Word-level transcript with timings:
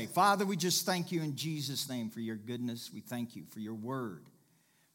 say. 0.00 0.12
Father, 0.12 0.44
we 0.44 0.56
just 0.56 0.86
thank 0.86 1.12
you 1.12 1.22
in 1.22 1.36
Jesus' 1.36 1.88
name 1.88 2.10
for 2.10 2.20
your 2.20 2.36
goodness. 2.36 2.90
We 2.92 3.00
thank 3.00 3.36
you 3.36 3.44
for 3.50 3.60
your 3.60 3.74
word, 3.74 4.24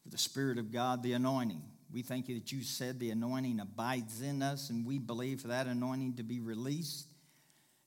for 0.02 0.10
the 0.10 0.18
Spirit 0.18 0.58
of 0.58 0.72
God, 0.72 1.02
the 1.02 1.12
anointing. 1.12 1.62
We 1.92 2.02
thank 2.02 2.28
you 2.28 2.34
that 2.36 2.52
you 2.52 2.62
said 2.62 2.98
the 2.98 3.10
anointing 3.10 3.60
abides 3.60 4.20
in 4.20 4.42
us, 4.42 4.70
and 4.70 4.86
we 4.86 4.98
believe 4.98 5.40
for 5.40 5.48
that 5.48 5.66
anointing 5.66 6.14
to 6.14 6.22
be 6.22 6.40
released 6.40 7.06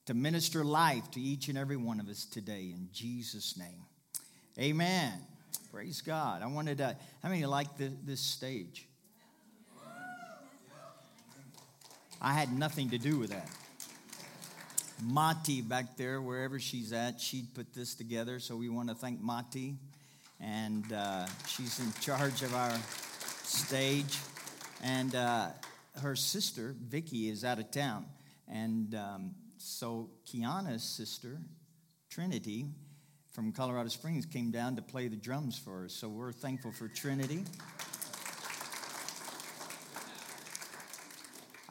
to 0.06 0.14
minister 0.16 0.64
life 0.64 1.12
to 1.12 1.22
each 1.22 1.50
and 1.50 1.58
every 1.58 1.78
one 1.78 2.00
of 2.00 2.10
us 2.10 2.26
today 2.26 2.72
in 2.74 2.90
Jesus' 2.92 3.58
name. 3.58 3.86
Amen. 4.58 5.14
Praise 5.72 6.02
God. 6.02 6.42
I 6.42 6.48
wanted 6.48 6.80
to, 6.80 6.96
how 7.22 7.30
many 7.30 7.46
like 7.46 7.78
the, 7.78 7.92
this 8.04 8.20
stage? 8.20 8.88
I 12.22 12.34
had 12.34 12.52
nothing 12.52 12.90
to 12.90 12.98
do 12.98 13.20
with 13.20 13.30
that. 13.30 13.50
Mati 15.02 15.62
back 15.62 15.98
there, 15.98 16.22
wherever 16.22 16.60
she's 16.60 16.94
at, 16.94 17.20
she 17.20 17.44
put 17.54 17.74
this 17.74 17.96
together. 17.96 18.40
So 18.40 18.56
we 18.56 18.70
want 18.70 18.90
to 18.90 18.96
thank 18.96 19.22
Mati. 19.22 19.76
And 20.40 20.92
uh, 20.94 21.26
she's 21.48 21.80
in 21.80 21.92
charge 22.02 22.42
of 22.44 22.54
our 22.56 22.78
stage. 23.44 24.18
And 24.84 25.14
uh, 25.16 25.48
her 26.02 26.16
sister, 26.16 26.76
Vicky, 26.80 27.30
is 27.30 27.44
out 27.44 27.60
of 27.60 27.72
town. 27.72 28.06
And 28.48 28.96
um, 28.96 29.36
so 29.58 30.10
Kiana's 30.26 30.84
sister, 30.84 31.38
Trinity, 32.10 32.66
from 33.32 33.52
Colorado 33.52 33.90
Springs, 33.90 34.26
came 34.26 34.52
down 34.52 34.76
to 34.78 34.82
play 34.82 35.08
the 35.08 35.16
drums 35.16 35.58
for 35.58 35.86
us. 35.86 35.94
So 35.94 36.08
we're 36.08 36.32
thankful 36.32 36.72
for 36.72 36.88
Trinity. 36.88 37.44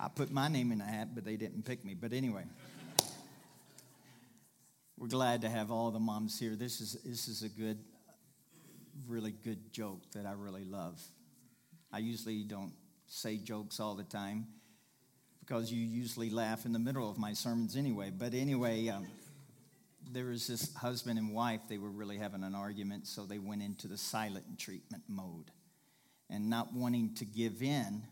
I 0.00 0.08
put 0.08 0.30
my 0.30 0.48
name 0.48 0.70
in 0.70 0.78
the 0.78 0.84
hat, 0.84 1.08
but 1.14 1.24
they 1.24 1.36
didn't 1.36 1.64
pick 1.64 1.84
me. 1.84 1.94
But 1.94 2.12
anyway, 2.12 2.44
we're 4.98 5.06
glad 5.06 5.42
to 5.42 5.48
have 5.48 5.70
all 5.70 5.92
the 5.92 6.00
moms 6.00 6.40
here. 6.40 6.56
This 6.56 6.80
is, 6.80 6.98
this 7.04 7.28
is 7.28 7.44
a 7.44 7.48
good, 7.48 7.78
really 9.06 9.30
good 9.30 9.72
joke 9.72 10.00
that 10.12 10.26
I 10.26 10.32
really 10.32 10.64
love. 10.64 11.00
I 11.92 11.98
usually 11.98 12.42
don't 12.42 12.72
say 13.06 13.36
jokes 13.36 13.78
all 13.78 13.94
the 13.94 14.02
time 14.02 14.48
because 15.38 15.70
you 15.70 15.80
usually 15.80 16.30
laugh 16.30 16.66
in 16.66 16.72
the 16.72 16.80
middle 16.80 17.08
of 17.08 17.16
my 17.16 17.32
sermons 17.32 17.76
anyway. 17.76 18.10
But 18.10 18.34
anyway, 18.34 18.88
um, 18.88 19.06
there 20.10 20.26
was 20.26 20.48
this 20.48 20.74
husband 20.74 21.16
and 21.16 21.32
wife, 21.32 21.60
they 21.68 21.78
were 21.78 21.90
really 21.90 22.18
having 22.18 22.42
an 22.42 22.56
argument, 22.56 23.06
so 23.06 23.24
they 23.24 23.38
went 23.38 23.62
into 23.62 23.86
the 23.86 23.96
silent 23.96 24.58
treatment 24.58 25.04
mode. 25.06 25.52
And 26.28 26.50
not 26.50 26.74
wanting 26.74 27.14
to 27.14 27.24
give 27.24 27.62
in, 27.62 28.02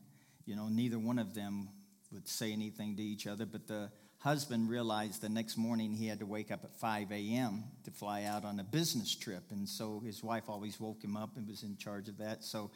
you 0.46 0.54
know, 0.54 0.68
neither 0.68 1.00
one 1.00 1.18
of 1.18 1.34
them 1.34 1.68
would 2.12 2.28
say 2.28 2.52
anything 2.52 2.96
to 2.96 3.02
each 3.02 3.26
other, 3.26 3.44
but 3.44 3.66
the 3.66 3.90
husband 4.18 4.68
realized 4.68 5.20
the 5.20 5.28
next 5.28 5.56
morning 5.56 5.92
he 5.92 6.06
had 6.06 6.20
to 6.20 6.26
wake 6.26 6.50
up 6.50 6.64
at 6.64 6.74
5 6.74 7.12
a.m. 7.12 7.64
to 7.84 7.90
fly 7.90 8.24
out 8.24 8.44
on 8.44 8.58
a 8.58 8.64
business 8.64 9.14
trip. 9.14 9.44
And 9.50 9.68
so 9.68 10.00
his 10.04 10.22
wife 10.22 10.44
always 10.48 10.80
woke 10.80 11.02
him 11.02 11.16
up 11.16 11.36
and 11.36 11.46
was 11.46 11.62
in 11.62 11.76
charge 11.76 12.08
of 12.08 12.18
that. 12.18 12.44
So 12.44 12.70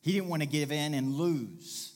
he 0.00 0.12
didn't 0.12 0.28
want 0.28 0.42
to 0.42 0.48
give 0.48 0.72
in 0.72 0.94
and 0.94 1.14
lose. 1.14 1.94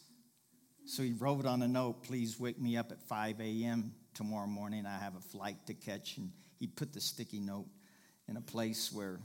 So 0.86 1.02
he 1.02 1.12
wrote 1.12 1.46
on 1.46 1.62
a 1.62 1.68
note, 1.68 2.02
Please 2.02 2.38
wake 2.38 2.60
me 2.60 2.76
up 2.76 2.92
at 2.92 3.02
5 3.02 3.40
a.m. 3.40 3.92
tomorrow 4.14 4.46
morning. 4.46 4.86
I 4.86 4.98
have 4.98 5.16
a 5.16 5.20
flight 5.20 5.66
to 5.66 5.74
catch. 5.74 6.18
And 6.18 6.30
he 6.58 6.66
put 6.66 6.92
the 6.92 7.00
sticky 7.00 7.40
note 7.40 7.66
in 8.28 8.36
a 8.36 8.42
place 8.42 8.92
where 8.92 9.20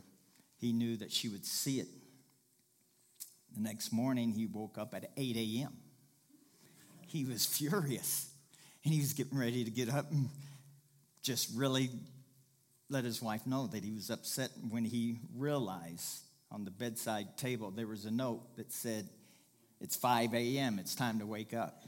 he 0.58 0.74
knew 0.74 0.98
that 0.98 1.12
she 1.12 1.30
would 1.30 1.46
see 1.46 1.80
it. 1.80 1.88
The 3.54 3.62
next 3.62 3.92
morning, 3.92 4.32
he 4.32 4.46
woke 4.46 4.78
up 4.78 4.94
at 4.94 5.12
8 5.18 5.36
a.m 5.36 5.74
he 7.10 7.26
was 7.26 7.46
furious. 7.46 8.29
And 8.84 8.94
he 8.94 9.00
was 9.00 9.14
getting 9.14 9.38
ready 9.38 9.64
to 9.64 9.72
get 9.72 9.90
up 9.90 10.12
and 10.12 10.30
just 11.22 11.50
really 11.56 11.90
let 12.90 13.04
his 13.04 13.22
wife 13.22 13.46
know 13.46 13.68
that 13.68 13.84
he 13.84 13.92
was 13.92 14.10
upset 14.10 14.50
when 14.70 14.86
he 14.86 15.20
realized 15.36 16.22
on 16.52 16.66
the 16.66 16.72
bedside 16.72 17.38
table 17.38 17.72
there 17.72 17.88
was 17.88 18.06
a 18.06 18.12
note 18.12 18.56
that 18.56 18.72
said, 18.72 19.08
It's 19.82 19.96
5 19.96 20.34
a.m., 20.34 20.80
it's 20.80 20.96
time 20.96 21.20
to 21.20 21.26
wake 21.26 21.54
up. 21.54 21.84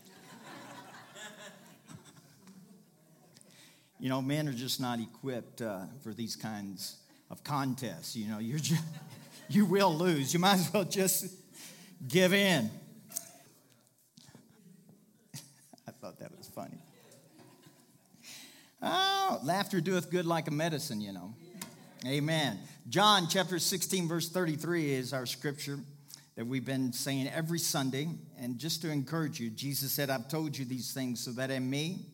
you 3.99 4.09
know, 4.09 4.21
men 4.21 4.47
are 4.47 4.53
just 4.53 4.79
not 4.79 4.99
equipped 4.99 5.61
uh, 5.61 5.85
for 6.03 6.13
these 6.13 6.35
kinds 6.35 6.97
of 7.29 7.43
contests. 7.43 8.15
You 8.15 8.27
know, 8.27 8.39
you're 8.39 8.59
just, 8.59 8.83
you 9.49 9.65
will 9.65 9.95
lose. 9.95 10.33
You 10.33 10.39
might 10.39 10.55
as 10.55 10.71
well 10.73 10.83
just 10.83 11.27
give 12.07 12.33
in. 12.33 12.69
thought 16.01 16.17
that 16.17 16.35
was 16.35 16.47
funny. 16.47 16.79
Oh, 18.81 19.39
laughter 19.43 19.79
doeth 19.79 20.09
good 20.09 20.25
like 20.25 20.47
a 20.47 20.51
medicine, 20.51 21.01
you 21.01 21.13
know. 21.13 21.33
Amen. 22.05 22.57
John 22.89 23.27
chapter 23.29 23.59
16, 23.59 24.07
verse 24.07 24.27
33 24.29 24.91
is 24.93 25.13
our 25.13 25.27
scripture 25.27 25.77
that 26.35 26.47
we've 26.47 26.65
been 26.65 26.91
saying 26.91 27.27
every 27.27 27.59
Sunday. 27.59 28.09
And 28.39 28.57
just 28.57 28.81
to 28.81 28.89
encourage 28.89 29.39
you, 29.39 29.51
Jesus 29.51 29.91
said, 29.91 30.09
I've 30.09 30.27
told 30.27 30.57
you 30.57 30.65
these 30.65 30.93
things 30.93 31.19
so 31.19 31.31
that 31.33 31.51
in 31.51 31.69
me 31.69 32.07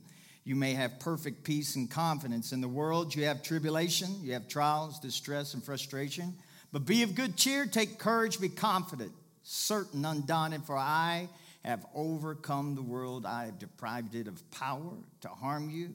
you 0.43 0.57
may 0.57 0.73
have 0.73 0.99
perfect 0.99 1.45
peace 1.45 1.77
and 1.77 1.89
confidence. 1.89 2.51
In 2.51 2.59
the 2.59 2.67
world 2.67 3.15
you 3.15 3.23
have 3.25 3.43
tribulation, 3.43 4.09
you 4.21 4.33
have 4.33 4.49
trials, 4.49 4.99
distress, 4.99 5.53
and 5.53 5.63
frustration. 5.63 6.33
But 6.73 6.85
be 6.85 7.03
of 7.03 7.15
good 7.15 7.37
cheer, 7.37 7.65
take 7.65 7.97
courage, 7.97 8.41
be 8.41 8.49
confident, 8.49 9.13
certain, 9.43 10.03
undaunted, 10.03 10.63
for 10.65 10.75
I 10.75 11.29
have 11.63 11.85
overcome 11.95 12.75
the 12.75 12.81
world. 12.81 13.25
I 13.25 13.45
have 13.45 13.57
deprived 13.57 14.15
it 14.15 14.27
of 14.27 14.51
power 14.51 14.97
to 15.21 15.29
harm 15.29 15.69
you, 15.69 15.93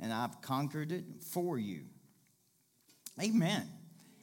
and 0.00 0.12
I've 0.12 0.40
conquered 0.40 0.92
it 0.92 1.04
for 1.32 1.58
you. 1.58 1.82
Amen. 3.20 3.68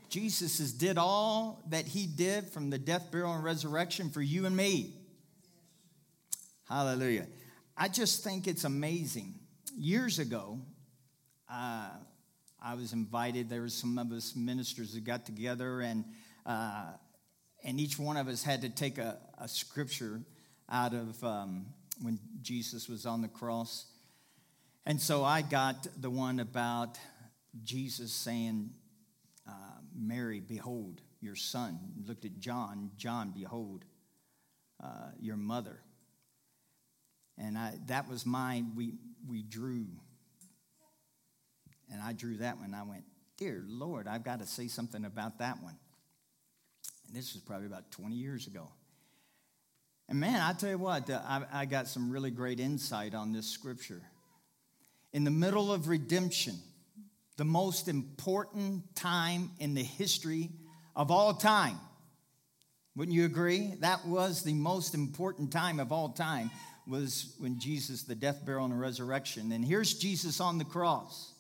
Jesus 0.10 0.60
has 0.60 0.72
did 0.72 0.98
all 0.98 1.64
that 1.70 1.86
he 1.86 2.08
did 2.08 2.48
from 2.48 2.70
the 2.70 2.78
death, 2.78 3.12
burial, 3.12 3.34
and 3.34 3.44
resurrection 3.44 4.10
for 4.10 4.22
you 4.22 4.46
and 4.46 4.56
me. 4.56 4.94
Hallelujah. 6.70 7.28
I 7.78 7.90
just 7.90 8.24
think 8.24 8.48
it's 8.48 8.64
amazing. 8.64 9.34
Years 9.78 10.20
ago, 10.20 10.60
uh, 11.52 11.90
I 12.64 12.76
was 12.76 12.94
invited. 12.94 13.50
There 13.50 13.62
were 13.62 13.70
some 13.70 13.98
of 13.98 14.12
us 14.12 14.36
ministers 14.36 14.94
that 14.94 15.04
got 15.04 15.26
together, 15.26 15.82
and 15.82 16.06
uh, 16.46 16.86
and 17.64 17.80
each 17.80 18.00
one 18.00 18.16
of 18.16 18.28
us 18.28 18.44
had 18.44 18.62
to 18.62 18.70
take 18.70 18.98
a, 18.98 19.18
a 19.38 19.48
scripture 19.48 20.22
out 20.70 20.94
of 20.94 21.22
um, 21.24 21.66
when 22.02 22.20
Jesus 22.42 22.88
was 22.88 23.06
on 23.06 23.22
the 23.22 23.28
cross. 23.28 23.86
And 24.86 25.02
so 25.02 25.24
I 25.24 25.42
got 25.42 25.88
the 26.00 26.10
one 26.10 26.40
about 26.40 27.00
Jesus 27.64 28.12
saying, 28.14 28.70
uh, 29.48 29.52
Mary, 29.96 30.40
behold 30.40 31.02
your 31.22 31.36
son. 31.36 31.80
Looked 32.06 32.26
at 32.26 32.38
John, 32.40 32.92
John, 32.98 33.32
behold 33.36 33.84
uh, 34.84 35.10
your 35.20 35.38
mother. 35.38 35.80
And 37.38 37.58
I, 37.58 37.74
that 37.88 38.08
was 38.08 38.26
mine. 38.26 38.74
We, 38.76 38.94
we 39.28 39.42
drew. 39.42 39.88
And 41.92 42.02
I 42.02 42.14
drew 42.14 42.38
that 42.38 42.60
one. 42.60 42.74
I 42.74 42.84
went, 42.84 43.04
Dear 43.38 43.64
Lord, 43.68 44.08
I've 44.08 44.24
got 44.24 44.40
to 44.40 44.46
say 44.46 44.68
something 44.68 45.04
about 45.04 45.40
that 45.40 45.62
one. 45.62 45.78
And 47.08 47.16
this 47.16 47.34
was 47.34 47.42
probably 47.42 47.68
about 47.68 47.92
20 47.92 48.16
years 48.16 48.48
ago. 48.48 48.70
And 50.08 50.20
man, 50.20 50.42
I 50.42 50.54
tell 50.54 50.70
you 50.70 50.78
what, 50.78 51.10
I, 51.10 51.44
I 51.52 51.66
got 51.66 51.88
some 51.88 52.12
really 52.12 52.32
great 52.32 52.60
insight 52.60 53.14
on 53.14 53.34
this 53.34 53.48
scripture. 53.48 54.04
In 55.16 55.24
the 55.24 55.32
middle 55.32 55.72
of 55.72 55.88
redemption, 55.88 56.56
the 57.38 57.46
most 57.46 57.88
important 57.88 58.98
time 58.98 59.52
in 59.60 59.74
the 59.74 59.82
history 59.82 60.50
of 60.94 61.10
all 61.10 61.34
time. 61.34 61.80
Wouldn't 62.98 63.16
you 63.16 63.24
agree? 63.24 63.76
That 63.80 64.06
was 64.06 64.44
the 64.44 64.54
most 64.54 64.94
important 64.94 65.54
time 65.54 65.80
of 65.80 65.94
all 65.94 66.10
time 66.10 66.52
was 66.86 67.34
when 67.40 67.62
Jesus, 67.62 68.04
the 68.04 68.14
death, 68.14 68.46
burial, 68.46 68.66
and 68.66 68.78
resurrection. 68.78 69.54
And 69.54 69.64
here's 69.64 69.94
Jesus 69.94 70.42
on 70.42 70.58
the 70.58 70.66
cross. 70.66 71.32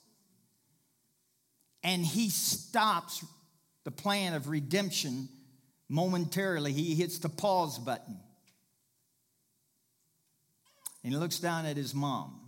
And 1.83 2.05
he 2.05 2.29
stops 2.29 3.25
the 3.83 3.91
plan 3.91 4.35
of 4.35 4.47
redemption 4.47 5.27
momentarily. 5.89 6.71
He 6.71 6.95
hits 6.95 7.19
the 7.19 7.27
pause 7.27 7.77
button. 7.77 8.21
And 11.03 11.11
he 11.11 11.19
looks 11.19 11.39
down 11.39 11.65
at 11.65 11.75
his 11.75 11.93
mom 11.93 12.44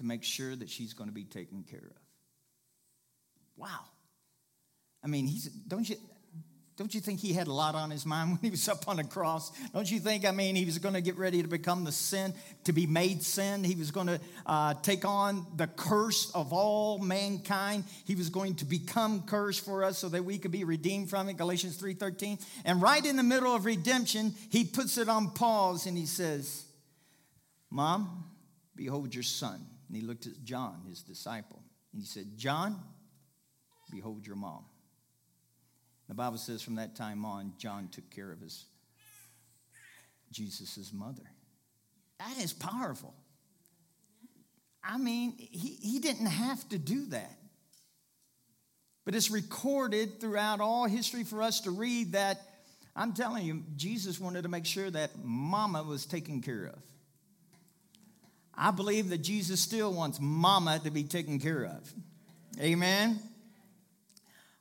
to 0.00 0.06
make 0.06 0.24
sure 0.24 0.56
that 0.56 0.70
she's 0.70 0.94
going 0.94 1.10
to 1.10 1.14
be 1.14 1.24
taken 1.24 1.62
care 1.62 1.78
of. 1.78 2.02
Wow. 3.54 3.80
I 5.04 5.08
mean, 5.08 5.26
he's, 5.26 5.44
don't 5.44 5.86
you, 5.86 5.96
don't 6.78 6.94
you 6.94 7.02
think 7.02 7.20
he 7.20 7.34
had 7.34 7.48
a 7.48 7.52
lot 7.52 7.74
on 7.74 7.90
his 7.90 8.06
mind 8.06 8.30
when 8.30 8.38
he 8.40 8.48
was 8.48 8.66
up 8.66 8.88
on 8.88 8.96
the 8.96 9.04
cross? 9.04 9.52
Don't 9.74 9.90
you 9.90 10.00
think, 10.00 10.24
I 10.24 10.30
mean, 10.30 10.56
he 10.56 10.64
was 10.64 10.78
going 10.78 10.94
to 10.94 11.02
get 11.02 11.18
ready 11.18 11.42
to 11.42 11.48
become 11.48 11.84
the 11.84 11.92
sin, 11.92 12.32
to 12.64 12.72
be 12.72 12.86
made 12.86 13.22
sin? 13.22 13.62
He 13.62 13.74
was 13.74 13.90
going 13.90 14.06
to 14.06 14.20
uh, 14.46 14.72
take 14.82 15.04
on 15.04 15.46
the 15.56 15.66
curse 15.66 16.30
of 16.34 16.54
all 16.54 16.96
mankind. 16.96 17.84
He 18.06 18.14
was 18.14 18.30
going 18.30 18.54
to 18.56 18.64
become 18.64 19.24
cursed 19.26 19.66
for 19.66 19.84
us 19.84 19.98
so 19.98 20.08
that 20.08 20.24
we 20.24 20.38
could 20.38 20.52
be 20.52 20.64
redeemed 20.64 21.10
from 21.10 21.28
it, 21.28 21.36
Galatians 21.36 21.76
3.13. 21.76 22.42
And 22.64 22.80
right 22.80 23.04
in 23.04 23.16
the 23.16 23.22
middle 23.22 23.54
of 23.54 23.66
redemption, 23.66 24.32
he 24.48 24.64
puts 24.64 24.96
it 24.96 25.10
on 25.10 25.32
pause 25.32 25.84
and 25.84 25.98
he 25.98 26.06
says, 26.06 26.64
Mom, 27.70 28.24
behold 28.74 29.14
your 29.14 29.24
son. 29.24 29.66
And 29.90 29.96
he 30.00 30.06
looked 30.06 30.26
at 30.26 30.44
John, 30.44 30.84
his 30.88 31.02
disciple. 31.02 31.60
And 31.92 32.00
he 32.00 32.06
said, 32.06 32.36
John, 32.36 32.80
behold 33.90 34.24
your 34.24 34.36
mom. 34.36 34.64
The 36.08 36.14
Bible 36.14 36.38
says 36.38 36.62
from 36.62 36.76
that 36.76 36.94
time 36.94 37.24
on, 37.24 37.54
John 37.58 37.88
took 37.90 38.08
care 38.08 38.30
of 38.30 38.40
his 38.40 38.66
Jesus' 40.30 40.92
mother. 40.94 41.24
That 42.20 42.38
is 42.38 42.52
powerful. 42.52 43.12
I 44.84 44.96
mean, 44.96 45.34
he, 45.36 45.76
he 45.82 45.98
didn't 45.98 46.26
have 46.26 46.68
to 46.68 46.78
do 46.78 47.06
that. 47.06 47.36
But 49.04 49.16
it's 49.16 49.32
recorded 49.32 50.20
throughout 50.20 50.60
all 50.60 50.86
history 50.86 51.24
for 51.24 51.42
us 51.42 51.62
to 51.62 51.72
read 51.72 52.12
that 52.12 52.40
I'm 52.94 53.12
telling 53.12 53.44
you, 53.44 53.64
Jesus 53.74 54.20
wanted 54.20 54.42
to 54.42 54.48
make 54.48 54.66
sure 54.66 54.88
that 54.88 55.10
mama 55.24 55.82
was 55.82 56.06
taken 56.06 56.42
care 56.42 56.66
of. 56.66 56.78
I 58.62 58.72
believe 58.72 59.08
that 59.08 59.22
Jesus 59.22 59.58
still 59.58 59.90
wants 59.90 60.18
mama 60.20 60.78
to 60.84 60.90
be 60.90 61.02
taken 61.02 61.40
care 61.40 61.64
of. 61.64 61.94
Amen. 62.60 63.18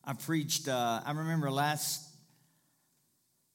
I 0.05 0.13
preached, 0.13 0.69
uh, 0.69 1.01
I 1.05 1.11
remember 1.11 1.51
last 1.51 2.01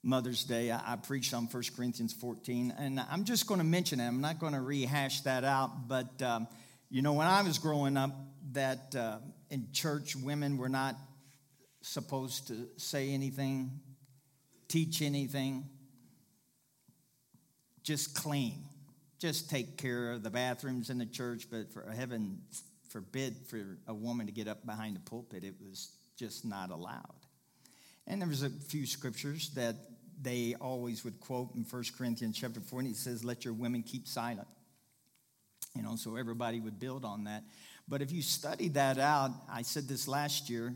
Mother's 0.02 0.44
Day, 0.44 0.70
I, 0.70 0.92
I, 0.92 0.96
preached 0.96 1.32
on 1.32 1.46
1 1.46 1.62
Corinthians 1.74 2.12
14, 2.12 2.74
and 2.78 3.00
I'm 3.10 3.24
just 3.24 3.46
going 3.46 3.56
to 3.56 3.64
mention 3.64 4.00
it. 4.00 4.06
I'm 4.06 4.20
not 4.20 4.38
going 4.38 4.52
to 4.52 4.60
rehash 4.60 5.22
that 5.22 5.44
out, 5.44 5.88
but 5.88 6.20
um, 6.20 6.46
you 6.90 7.00
know, 7.00 7.14
when 7.14 7.26
I 7.26 7.40
was 7.40 7.58
growing 7.58 7.96
up, 7.96 8.14
that 8.52 8.94
uh, 8.94 9.20
in 9.48 9.68
church, 9.72 10.14
women 10.14 10.58
were 10.58 10.68
not 10.68 10.94
supposed 11.80 12.48
to 12.48 12.68
say 12.76 13.12
anything, 13.12 13.80
teach 14.68 15.00
anything, 15.00 15.70
just 17.82 18.14
clean, 18.14 18.62
just 19.24 19.48
take 19.48 19.78
care 19.78 20.12
of 20.12 20.22
the 20.22 20.28
bathrooms 20.28 20.90
in 20.90 20.98
the 20.98 21.06
church, 21.06 21.46
but 21.50 21.72
for 21.72 21.90
heaven 21.90 22.36
forbid 22.90 23.34
for 23.46 23.78
a 23.86 23.94
woman 23.94 24.26
to 24.26 24.32
get 24.32 24.46
up 24.46 24.66
behind 24.66 24.94
the 24.94 25.00
pulpit, 25.00 25.44
it 25.44 25.54
was 25.66 25.96
just 26.14 26.44
not 26.44 26.68
allowed. 26.68 27.14
And 28.06 28.20
there 28.20 28.28
was 28.28 28.42
a 28.42 28.50
few 28.50 28.84
scriptures 28.84 29.48
that 29.54 29.76
they 30.20 30.56
always 30.60 31.04
would 31.04 31.20
quote 31.20 31.54
in 31.54 31.62
1 31.62 31.84
Corinthians 31.96 32.36
chapter 32.38 32.60
4, 32.60 32.80
and 32.80 32.88
it 32.90 32.96
says, 32.96 33.24
Let 33.24 33.46
your 33.46 33.54
women 33.54 33.82
keep 33.82 34.06
silent. 34.06 34.46
You 35.74 35.82
know, 35.82 35.96
so 35.96 36.16
everybody 36.16 36.60
would 36.60 36.78
build 36.78 37.06
on 37.06 37.24
that. 37.24 37.44
But 37.88 38.02
if 38.02 38.12
you 38.12 38.20
study 38.20 38.68
that 38.68 38.98
out, 38.98 39.30
I 39.50 39.62
said 39.62 39.88
this 39.88 40.06
last 40.06 40.50
year, 40.50 40.74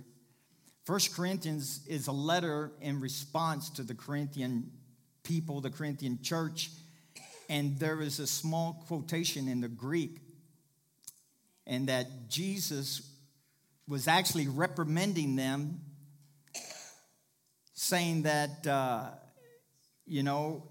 1 0.86 1.00
Corinthians 1.14 1.86
is 1.86 2.06
a 2.06 2.12
letter 2.12 2.72
in 2.80 2.98
response 2.98 3.68
to 3.68 3.82
the 3.82 3.94
Corinthian 3.94 4.70
people, 5.22 5.60
the 5.60 5.68
Corinthian 5.68 6.20
church. 6.22 6.70
And 7.48 7.78
there 7.78 8.00
is 8.00 8.18
a 8.18 8.26
small 8.26 8.84
quotation 8.86 9.48
in 9.48 9.60
the 9.60 9.68
Greek, 9.68 10.18
and 11.66 11.88
that 11.88 12.28
Jesus 12.28 13.10
was 13.86 14.06
actually 14.06 14.48
reprimanding 14.48 15.36
them, 15.36 15.80
saying 17.72 18.22
that, 18.22 18.66
uh, 18.66 19.10
you 20.06 20.22
know, 20.22 20.64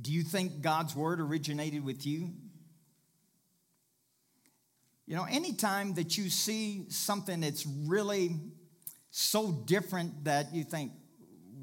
do 0.00 0.12
you 0.12 0.22
think 0.22 0.60
God's 0.60 0.94
word 0.94 1.20
originated 1.20 1.84
with 1.84 2.06
you? 2.06 2.30
You 5.06 5.16
know, 5.16 5.24
anytime 5.24 5.94
that 5.94 6.18
you 6.18 6.28
see 6.28 6.84
something 6.90 7.40
that's 7.40 7.66
really 7.66 8.36
so 9.10 9.50
different 9.50 10.24
that 10.24 10.54
you 10.54 10.64
think, 10.64 10.92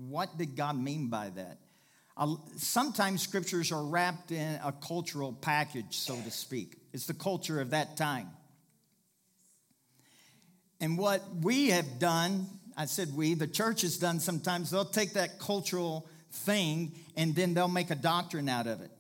what 0.10 0.36
did 0.38 0.56
God 0.56 0.76
mean 0.76 1.10
by 1.10 1.30
that? 1.36 1.60
Sometimes 2.58 3.22
scriptures 3.22 3.72
are 3.72 3.84
wrapped 3.84 4.32
in 4.32 4.60
a 4.64 4.72
cultural 4.72 5.34
package, 5.34 5.98
so 5.98 6.16
to 6.16 6.32
speak. 6.32 6.78
It's 6.94 7.08
the 7.08 7.14
culture 7.14 7.60
of 7.60 7.72
that 7.72 7.98
time. 7.98 8.30
And 10.80 10.98
what 10.98 11.22
we 11.42 11.70
have 11.70 12.00
done, 12.00 12.48
I 12.78 12.86
said 12.86 13.14
we, 13.16 13.34
the 13.34 13.48
church 13.48 13.82
has 13.82 13.98
done 13.98 14.20
sometimes, 14.20 14.72
they'll 14.72 14.86
take 14.86 15.14
that 15.14 15.40
cultural 15.40 16.08
thing 16.32 16.94
and 17.18 17.36
then 17.36 17.54
they'll 17.54 17.68
make 17.68 17.92
a 17.92 17.96
doctrine 17.96 18.48
out 18.48 18.68
of 18.68 18.82
it. 18.82 18.92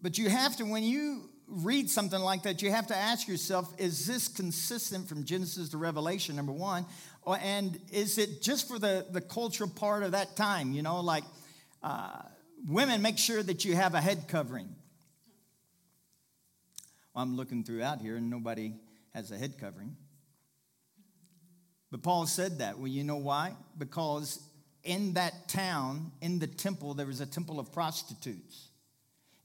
But 0.00 0.18
you 0.18 0.28
have 0.28 0.56
to, 0.56 0.64
when 0.64 0.82
you 0.82 1.28
read 1.46 1.90
something 1.90 2.20
like 2.20 2.42
that, 2.42 2.62
you 2.62 2.70
have 2.70 2.88
to 2.88 2.96
ask 2.96 3.28
yourself 3.28 3.72
is 3.78 4.06
this 4.06 4.28
consistent 4.28 5.08
from 5.08 5.24
Genesis 5.24 5.70
to 5.70 5.78
Revelation, 5.78 6.36
number 6.36 6.52
one? 6.52 6.86
And 7.26 7.78
is 7.92 8.18
it 8.18 8.42
just 8.42 8.68
for 8.68 8.78
the, 8.78 9.06
the 9.10 9.20
cultural 9.20 9.70
part 9.70 10.02
of 10.02 10.12
that 10.12 10.36
time? 10.36 10.72
You 10.72 10.82
know, 10.82 11.00
like 11.00 11.24
uh, 11.82 12.22
women, 12.66 13.02
make 13.02 13.18
sure 13.18 13.42
that 13.42 13.64
you 13.64 13.76
have 13.76 13.94
a 13.94 14.00
head 14.00 14.26
covering. 14.28 14.74
Well, 17.14 17.22
I'm 17.22 17.36
looking 17.36 17.62
throughout 17.64 18.00
here 18.00 18.16
and 18.16 18.30
nobody 18.30 18.74
has 19.14 19.30
a 19.30 19.38
head 19.38 19.58
covering. 19.58 19.96
But 21.90 22.02
Paul 22.02 22.26
said 22.26 22.58
that. 22.58 22.78
Well, 22.78 22.88
you 22.88 23.04
know 23.04 23.16
why? 23.16 23.54
Because 23.76 24.40
in 24.82 25.12
that 25.14 25.48
town, 25.48 26.10
in 26.20 26.38
the 26.38 26.46
temple, 26.46 26.94
there 26.94 27.06
was 27.06 27.20
a 27.20 27.26
temple 27.26 27.60
of 27.60 27.72
prostitutes 27.72 28.68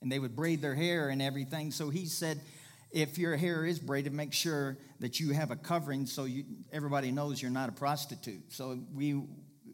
and 0.01 0.11
they 0.11 0.19
would 0.19 0.35
braid 0.35 0.61
their 0.61 0.75
hair 0.75 1.09
and 1.09 1.21
everything. 1.21 1.71
So 1.71 1.89
he 1.89 2.05
said, 2.05 2.39
if 2.91 3.17
your 3.17 3.35
hair 3.35 3.65
is 3.65 3.79
braided, 3.79 4.13
make 4.13 4.33
sure 4.33 4.77
that 4.99 5.19
you 5.19 5.31
have 5.33 5.51
a 5.51 5.55
covering 5.55 6.05
so 6.05 6.25
you, 6.25 6.45
everybody 6.71 7.11
knows 7.11 7.41
you're 7.41 7.51
not 7.51 7.69
a 7.69 7.73
prostitute. 7.73 8.51
So 8.53 8.79
we, 8.93 9.21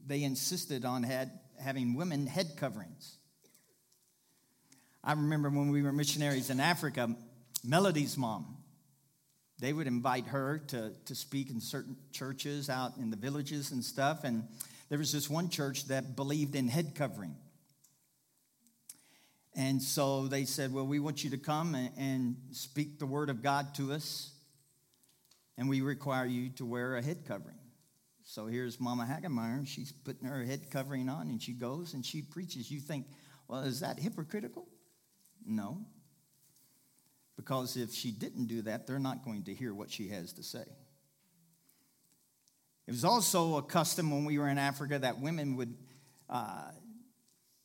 they 0.06 0.24
insisted 0.24 0.86
on 0.86 1.04
had, 1.04 1.32
having 1.60 1.96
women 1.96 2.28
head 2.28 2.54
coverings. 2.58 3.18
I 5.04 5.14
remember 5.14 5.50
when 5.50 5.70
we 5.70 5.82
were 5.82 5.92
missionaries 5.92 6.50
in 6.50 6.60
Africa, 6.60 7.16
Melody's 7.64 8.18
mom, 8.18 8.58
they 9.60 9.72
would 9.72 9.88
invite 9.88 10.28
her 10.28 10.60
to, 10.68 10.94
to 11.06 11.16
speak 11.16 11.50
in 11.50 11.62
certain 11.62 11.96
churches 12.12 12.70
out 12.70 12.98
in 12.98 13.10
the 13.10 13.18
villages 13.18 13.72
and 13.72 13.84
stuff. 13.84 14.24
And 14.24 14.48
there 14.90 14.98
was 14.98 15.12
this 15.12 15.30
one 15.30 15.50
church 15.50 15.86
that 15.86 16.16
believed 16.16 16.56
in 16.56 16.68
head 16.68 16.94
covering. 16.96 17.36
And 19.56 19.82
so 19.82 20.28
they 20.28 20.46
said, 20.46 20.74
Well, 20.74 20.88
we 20.88 21.00
want 21.00 21.24
you 21.24 21.30
to 21.32 21.38
come 21.38 21.76
and 21.98 22.38
speak 22.52 23.00
the 23.00 23.06
word 23.06 23.30
of 23.30 23.44
God 23.44 23.76
to 23.76 23.92
us, 23.94 24.32
and 25.58 25.70
we 25.70 25.82
require 25.82 26.26
you 26.26 26.50
to 26.52 26.66
wear 26.66 26.96
a 26.96 27.02
head 27.02 27.26
covering. 27.28 27.58
So 28.24 28.48
here's 28.48 28.80
Mama 28.80 29.06
Hagemeyer. 29.06 29.68
She's 29.68 29.92
putting 29.92 30.28
her 30.28 30.44
head 30.44 30.72
covering 30.72 31.10
on, 31.10 31.28
and 31.28 31.42
she 31.42 31.54
goes 31.54 31.94
and 31.94 32.06
she 32.06 32.22
preaches. 32.22 32.72
You 32.72 32.80
think, 32.80 33.06
Well, 33.48 33.62
is 33.62 33.82
that 33.82 34.00
hypocritical? 34.00 34.68
No. 35.46 35.86
Because 37.36 37.78
if 37.78 37.92
she 37.94 38.12
didn't 38.12 38.46
do 38.46 38.62
that, 38.64 38.88
they're 38.88 39.00
not 39.00 39.26
going 39.26 39.44
to 39.44 39.54
hear 39.54 39.74
what 39.74 39.92
she 39.92 40.08
has 40.10 40.34
to 40.34 40.44
say. 40.44 40.64
It 42.88 42.92
was 42.92 43.06
also 43.06 43.58
a 43.58 43.62
custom 43.62 44.12
when 44.12 44.26
we 44.26 44.38
were 44.38 44.50
in 44.50 44.58
Africa 44.58 45.00
that 45.00 45.20
women 45.20 45.56
would 45.56 45.74
uh, 46.30 46.72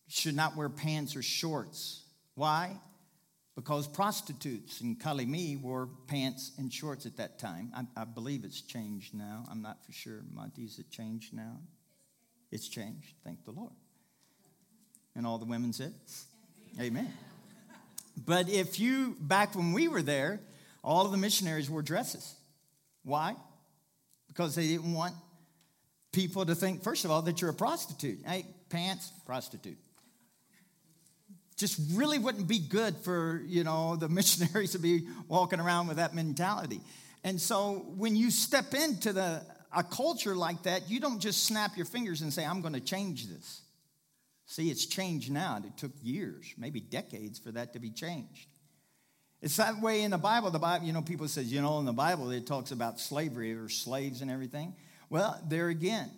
should 0.08 0.34
not 0.34 0.56
wear 0.56 0.68
pants 0.68 1.14
or 1.14 1.22
shorts. 1.22 2.02
Why? 2.34 2.76
Because 3.54 3.86
prostitutes 3.86 4.80
in 4.80 4.96
Kalimi 4.96 5.60
wore 5.60 5.88
pants 6.06 6.52
and 6.58 6.72
shorts 6.72 7.06
at 7.06 7.16
that 7.18 7.38
time. 7.38 7.72
I, 7.74 8.02
I 8.02 8.04
believe 8.04 8.44
it's 8.44 8.60
changed 8.60 9.14
now. 9.14 9.44
I'm 9.50 9.62
not 9.62 9.84
for 9.84 9.92
sure. 9.92 10.22
Monty, 10.32 10.62
is 10.62 10.78
it 10.78 10.90
changed 10.90 11.34
now? 11.34 11.58
It's 12.50 12.68
changed. 12.68 13.14
Thank 13.24 13.44
the 13.44 13.50
Lord. 13.50 13.72
And 15.14 15.26
all 15.26 15.38
the 15.38 15.44
women 15.44 15.72
said, 15.72 15.92
Amen. 16.80 17.12
But 18.24 18.48
if 18.48 18.78
you, 18.78 19.16
back 19.20 19.54
when 19.54 19.72
we 19.72 19.88
were 19.88 20.02
there, 20.02 20.40
all 20.82 21.04
of 21.04 21.10
the 21.10 21.18
missionaries 21.18 21.68
wore 21.68 21.82
dresses. 21.82 22.34
Why? 23.04 23.34
Because 24.28 24.54
they 24.54 24.68
didn't 24.68 24.94
want 24.94 25.14
people 26.12 26.46
to 26.46 26.54
think, 26.54 26.82
first 26.82 27.04
of 27.04 27.10
all, 27.10 27.22
that 27.22 27.40
you're 27.40 27.50
a 27.50 27.54
prostitute. 27.54 28.20
Hey, 28.24 28.46
pants, 28.70 29.12
prostitute 29.26 29.78
just 31.58 31.78
really 31.92 32.18
wouldn't 32.18 32.48
be 32.48 32.60
good 32.60 32.96
for, 32.98 33.42
you 33.46 33.64
know, 33.64 33.96
the 33.96 34.08
missionaries 34.08 34.72
to 34.72 34.78
be 34.78 35.06
walking 35.26 35.60
around 35.60 35.88
with 35.88 35.98
that 35.98 36.14
mentality. 36.14 36.80
And 37.24 37.40
so 37.40 37.84
when 37.96 38.16
you 38.16 38.30
step 38.30 38.72
into 38.74 39.12
the 39.12 39.42
a 39.70 39.82
culture 39.82 40.34
like 40.34 40.62
that, 40.62 40.88
you 40.88 40.98
don't 40.98 41.20
just 41.20 41.44
snap 41.44 41.76
your 41.76 41.84
fingers 41.84 42.22
and 42.22 42.32
say, 42.32 42.44
I'm 42.44 42.62
going 42.62 42.72
to 42.72 42.80
change 42.80 43.28
this. 43.28 43.60
See, 44.46 44.70
it's 44.70 44.86
changed 44.86 45.30
now. 45.30 45.56
And 45.56 45.66
It 45.66 45.76
took 45.76 45.92
years, 46.02 46.54
maybe 46.56 46.80
decades 46.80 47.38
for 47.38 47.52
that 47.52 47.74
to 47.74 47.78
be 47.78 47.90
changed. 47.90 48.46
It's 49.42 49.56
that 49.56 49.80
way 49.80 50.02
in 50.02 50.10
the 50.10 50.18
Bible. 50.18 50.50
The 50.50 50.58
Bible, 50.58 50.86
you 50.86 50.92
know, 50.92 51.02
people 51.02 51.28
says, 51.28 51.52
you 51.52 51.60
know, 51.60 51.78
in 51.78 51.84
the 51.84 51.92
Bible 51.92 52.30
it 52.30 52.46
talks 52.46 52.70
about 52.70 52.98
slavery 52.98 53.54
or 53.54 53.68
slaves 53.68 54.22
and 54.22 54.30
everything. 54.30 54.74
Well, 55.10 55.38
there 55.46 55.68
again, 55.68 56.10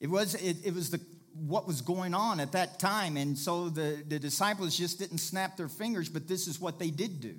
it 0.00 0.08
was 0.08 0.34
it, 0.34 0.58
it 0.64 0.74
was 0.74 0.90
the 0.90 1.00
what 1.46 1.66
was 1.66 1.80
going 1.80 2.14
on 2.14 2.40
at 2.40 2.52
that 2.52 2.78
time. 2.78 3.16
And 3.16 3.36
so 3.36 3.68
the, 3.68 4.02
the 4.06 4.18
disciples 4.18 4.76
just 4.76 4.98
didn't 4.98 5.18
snap 5.18 5.56
their 5.56 5.68
fingers, 5.68 6.08
but 6.08 6.26
this 6.26 6.46
is 6.46 6.60
what 6.60 6.78
they 6.78 6.90
did 6.90 7.20
do. 7.20 7.34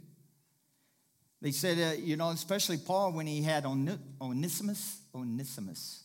They 1.42 1.52
said, 1.52 1.78
uh, 1.78 2.02
you 2.02 2.18
know, 2.18 2.30
especially 2.30 2.78
Paul 2.78 3.14
when 3.14 3.26
he 3.26 3.42
had 3.42 3.66
Onesimus, 3.66 5.00
Onesimus. 5.16 6.04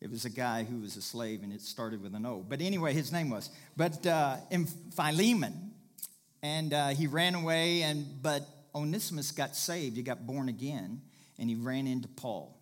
It 0.00 0.10
was 0.10 0.24
a 0.24 0.30
guy 0.30 0.64
who 0.64 0.80
was 0.80 0.96
a 0.96 1.02
slave 1.02 1.42
and 1.42 1.52
it 1.52 1.60
started 1.60 2.02
with 2.02 2.14
an 2.14 2.26
O. 2.26 2.44
But 2.46 2.60
anyway, 2.60 2.92
his 2.92 3.12
name 3.12 3.30
was. 3.30 3.50
But 3.76 4.06
uh, 4.06 4.36
in 4.50 4.66
Philemon, 4.66 5.72
and 6.42 6.72
uh, 6.72 6.88
he 6.88 7.06
ran 7.06 7.34
away. 7.34 7.82
And 7.82 8.22
but 8.22 8.46
Onesimus 8.74 9.32
got 9.32 9.56
saved. 9.56 9.96
He 9.96 10.02
got 10.02 10.26
born 10.26 10.48
again, 10.48 11.02
and 11.38 11.48
he 11.48 11.56
ran 11.56 11.86
into 11.86 12.08
Paul. 12.08 12.56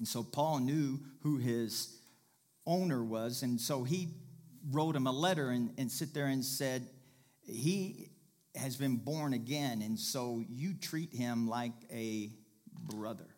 And 0.00 0.08
so 0.08 0.24
Paul 0.24 0.58
knew 0.58 0.98
who 1.22 1.36
his 1.36 1.96
owner 2.66 3.04
was, 3.04 3.42
and 3.44 3.60
so 3.60 3.84
he 3.84 4.08
wrote 4.70 4.96
him 4.96 5.06
a 5.06 5.12
letter 5.12 5.50
and, 5.50 5.72
and 5.78 5.92
sit 5.92 6.12
there 6.12 6.26
and 6.26 6.44
said, 6.44 6.88
he 7.44 8.08
has 8.54 8.76
been 8.76 8.96
born 8.96 9.32
again, 9.34 9.82
and 9.82 9.98
so 9.98 10.42
you 10.48 10.74
treat 10.74 11.12
him 11.14 11.48
like 11.48 11.72
a 11.92 12.30
brother. 12.72 13.28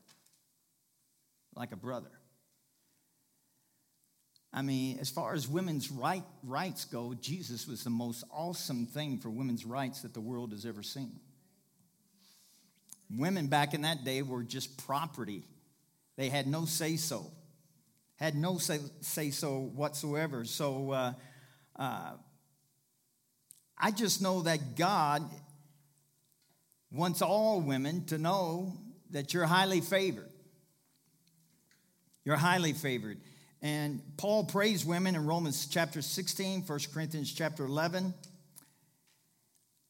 Like 1.55 1.73
a 1.73 1.77
brother. 1.77 2.11
I 4.53 4.63
mean, 4.63 4.99
as 5.01 5.11
far 5.11 5.35
as 5.35 5.49
women's 5.49 5.91
right, 5.91 6.25
rights 6.43 6.85
go, 6.85 7.15
Jesus 7.15 7.67
was 7.67 7.85
the 7.85 7.91
most 7.91 8.23
awesome 8.33 8.87
thing 8.87 9.19
for 9.19 9.31
women's 9.31 9.65
rights 9.65 10.03
that 10.03 10.15
the 10.15 10.21
world 10.21 10.53
has 10.53 10.65
ever 10.65 10.83
seen. 10.83 11.19
Women 13.11 13.49
back 13.49 13.75
in 13.75 13.83
that 13.83 14.05
day 14.05 14.23
were 14.23 14.43
just 14.43 14.87
property, 14.87 15.43
they 16.17 16.29
had 16.29 16.47
no 16.47 16.65
say 16.65 16.97
so, 16.97 17.31
had 18.17 18.35
no 18.35 18.59
say 18.59 19.31
so 19.31 19.59
whatsoever. 19.59 20.45
So, 20.45 20.91
uh, 20.91 21.13
uh, 21.77 22.13
I 23.79 23.91
just 23.91 24.23
know 24.23 24.43
that 24.43 24.77
God 24.77 25.29
wants 26.93 27.23
all 27.23 27.61
women 27.61 28.05
to 28.07 28.19
know 28.19 28.77
that 29.11 29.35
you're 29.35 29.47
highly 29.47 29.81
favored. 29.81 30.31
You're 32.25 32.37
highly 32.37 32.73
favored. 32.73 33.19
And 33.61 34.01
Paul 34.17 34.45
praised 34.45 34.87
women 34.87 35.15
in 35.15 35.25
Romans 35.27 35.67
chapter 35.67 36.03
16, 36.03 36.63
1 36.63 36.79
Corinthians 36.93 37.33
chapter 37.33 37.65
11. 37.65 38.15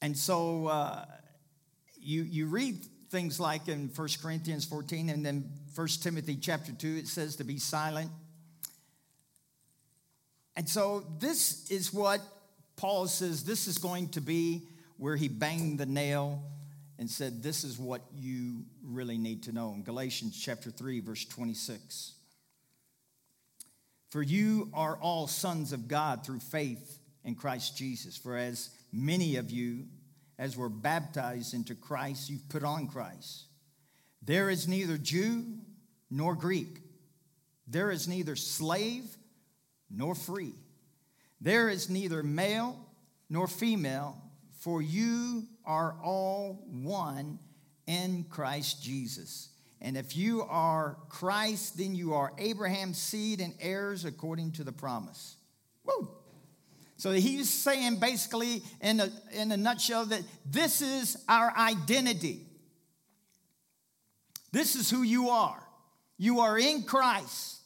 And 0.00 0.16
so 0.16 0.66
uh, 0.66 1.04
you, 2.00 2.22
you 2.22 2.46
read 2.46 2.84
things 3.12 3.38
like 3.38 3.68
in 3.68 3.90
1 3.94 4.08
Corinthians 4.22 4.64
14 4.64 5.10
and 5.10 5.24
then 5.24 5.44
1 5.74 5.86
Timothy 6.00 6.34
chapter 6.34 6.72
2, 6.72 6.96
it 6.96 7.06
says 7.06 7.36
to 7.36 7.44
be 7.44 7.58
silent. 7.58 8.10
And 10.56 10.66
so 10.66 11.04
this 11.20 11.70
is 11.70 11.92
what 11.92 12.20
Paul 12.76 13.06
says 13.06 13.44
this 13.44 13.68
is 13.68 13.78
going 13.78 14.08
to 14.10 14.20
be 14.20 14.62
where 14.96 15.14
he 15.14 15.28
banged 15.28 15.78
the 15.78 15.86
nail 15.86 16.42
and 16.98 17.08
said, 17.08 17.42
This 17.42 17.64
is 17.64 17.78
what 17.78 18.00
you 18.14 18.64
really 18.82 19.18
need 19.18 19.42
to 19.44 19.52
know. 19.52 19.72
In 19.74 19.82
Galatians 19.82 20.40
chapter 20.40 20.70
3, 20.70 21.00
verse 21.00 21.24
26. 21.26 22.14
For 24.10 24.22
you 24.22 24.70
are 24.72 24.96
all 24.96 25.26
sons 25.26 25.72
of 25.72 25.86
God 25.86 26.24
through 26.24 26.40
faith 26.40 26.98
in 27.24 27.34
Christ 27.34 27.76
Jesus. 27.76 28.16
For 28.16 28.36
as 28.36 28.70
many 28.90 29.36
of 29.36 29.50
you 29.50 29.84
as 30.38 30.56
we're 30.56 30.68
baptized 30.68 31.54
into 31.54 31.74
Christ, 31.74 32.30
you've 32.30 32.48
put 32.48 32.64
on 32.64 32.88
Christ. 32.88 33.44
There 34.22 34.50
is 34.50 34.68
neither 34.68 34.98
Jew 34.98 35.44
nor 36.10 36.34
Greek. 36.34 36.78
There 37.66 37.90
is 37.90 38.08
neither 38.08 38.36
slave 38.36 39.16
nor 39.90 40.14
free 40.14 40.54
there 41.42 41.68
is 41.68 41.90
neither 41.90 42.22
male 42.22 42.78
nor 43.28 43.48
female, 43.48 44.16
for 44.60 44.80
you 44.80 45.48
are 45.64 45.96
all 46.02 46.64
one 46.70 47.40
in 47.88 48.24
Christ 48.30 48.80
Jesus. 48.80 49.48
And 49.80 49.96
if 49.96 50.16
you 50.16 50.42
are 50.42 50.96
Christ, 51.08 51.76
then 51.76 51.96
you 51.96 52.14
are 52.14 52.32
Abraham's 52.38 52.98
seed 52.98 53.40
and 53.40 53.54
heirs 53.60 54.04
according 54.04 54.52
to 54.52 54.64
the 54.64 54.70
promise. 54.70 55.36
Woo! 55.84 56.08
So 57.02 57.10
he's 57.10 57.52
saying 57.52 57.96
basically, 57.96 58.62
in 58.80 59.00
a, 59.00 59.10
in 59.32 59.50
a 59.50 59.56
nutshell, 59.56 60.06
that 60.06 60.22
this 60.46 60.80
is 60.80 61.16
our 61.28 61.52
identity. 61.58 62.46
This 64.52 64.76
is 64.76 64.88
who 64.88 65.02
you 65.02 65.30
are. 65.30 65.60
You 66.16 66.38
are 66.38 66.56
in 66.56 66.84
Christ. 66.84 67.61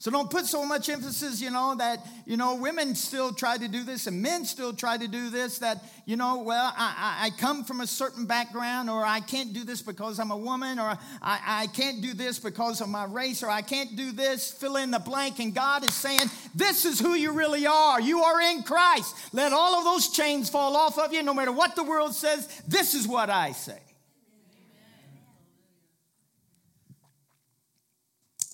So 0.00 0.12
don't 0.12 0.30
put 0.30 0.46
so 0.46 0.64
much 0.64 0.88
emphasis, 0.88 1.40
you 1.40 1.50
know, 1.50 1.74
that, 1.76 2.06
you 2.24 2.36
know, 2.36 2.54
women 2.54 2.94
still 2.94 3.32
try 3.32 3.58
to 3.58 3.66
do 3.66 3.82
this 3.82 4.06
and 4.06 4.22
men 4.22 4.44
still 4.44 4.72
try 4.72 4.96
to 4.96 5.08
do 5.08 5.28
this, 5.28 5.58
that, 5.58 5.82
you 6.06 6.14
know, 6.14 6.38
well, 6.38 6.72
I, 6.76 7.18
I 7.22 7.30
come 7.30 7.64
from 7.64 7.80
a 7.80 7.86
certain 7.86 8.24
background, 8.24 8.88
or 8.88 9.04
I 9.04 9.18
can't 9.18 9.52
do 9.52 9.64
this 9.64 9.82
because 9.82 10.20
I'm 10.20 10.30
a 10.30 10.36
woman, 10.36 10.78
or 10.78 10.96
I, 11.20 11.40
I 11.44 11.66
can't 11.66 12.00
do 12.00 12.14
this 12.14 12.38
because 12.38 12.80
of 12.80 12.88
my 12.88 13.06
race, 13.06 13.42
or 13.42 13.50
I 13.50 13.60
can't 13.60 13.96
do 13.96 14.12
this, 14.12 14.52
fill 14.52 14.76
in 14.76 14.92
the 14.92 15.00
blank. 15.00 15.40
And 15.40 15.52
God 15.52 15.82
is 15.82 15.94
saying, 15.94 16.28
this 16.54 16.84
is 16.84 17.00
who 17.00 17.14
you 17.14 17.32
really 17.32 17.66
are. 17.66 18.00
You 18.00 18.22
are 18.22 18.40
in 18.40 18.62
Christ. 18.62 19.16
Let 19.32 19.52
all 19.52 19.74
of 19.74 19.84
those 19.84 20.10
chains 20.10 20.48
fall 20.48 20.76
off 20.76 20.96
of 20.96 21.12
you, 21.12 21.24
no 21.24 21.34
matter 21.34 21.50
what 21.50 21.74
the 21.74 21.82
world 21.82 22.14
says. 22.14 22.46
This 22.68 22.94
is 22.94 23.08
what 23.08 23.30
I 23.30 23.50
say. 23.50 23.80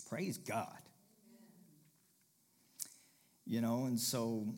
Praise 0.08 0.38
God. 0.38 0.78
You 3.54 3.60
know, 3.60 3.84
and 3.84 4.00
so 4.00 4.48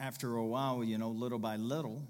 after 0.00 0.36
a 0.36 0.46
while, 0.46 0.82
you 0.82 0.96
know, 0.96 1.10
little 1.10 1.38
by 1.38 1.56
little, 1.56 2.08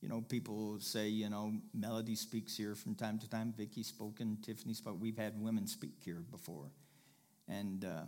you 0.00 0.08
know, 0.08 0.22
people 0.22 0.78
say, 0.80 1.06
you 1.06 1.30
know, 1.30 1.52
Melody 1.72 2.16
speaks 2.16 2.56
here 2.56 2.74
from 2.74 2.96
time 2.96 3.20
to 3.20 3.30
time. 3.30 3.54
Vicky's 3.56 3.86
spoken, 3.86 4.38
Tiffany 4.42 4.74
spoke. 4.74 4.96
We've 5.00 5.16
had 5.16 5.40
women 5.40 5.68
speak 5.68 5.92
here 6.04 6.24
before. 6.32 6.72
And 7.46 7.84
uh, 7.84 8.06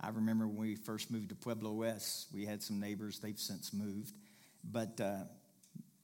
I 0.00 0.08
remember 0.08 0.48
when 0.48 0.56
we 0.56 0.74
first 0.74 1.08
moved 1.08 1.28
to 1.28 1.36
Pueblo 1.36 1.70
West, 1.70 2.26
we 2.34 2.46
had 2.46 2.64
some 2.64 2.80
neighbors, 2.80 3.20
they've 3.20 3.38
since 3.38 3.72
moved. 3.72 4.16
But 4.64 5.00
uh, 5.00 5.26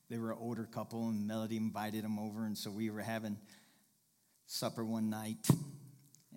they 0.08 0.18
were 0.18 0.30
an 0.30 0.38
older 0.40 0.68
couple, 0.72 1.08
and 1.08 1.26
Melody 1.26 1.56
invited 1.56 2.04
them 2.04 2.20
over. 2.20 2.44
And 2.44 2.56
so 2.56 2.70
we 2.70 2.90
were 2.90 3.00
having 3.00 3.36
supper 4.46 4.84
one 4.84 5.10
night. 5.10 5.48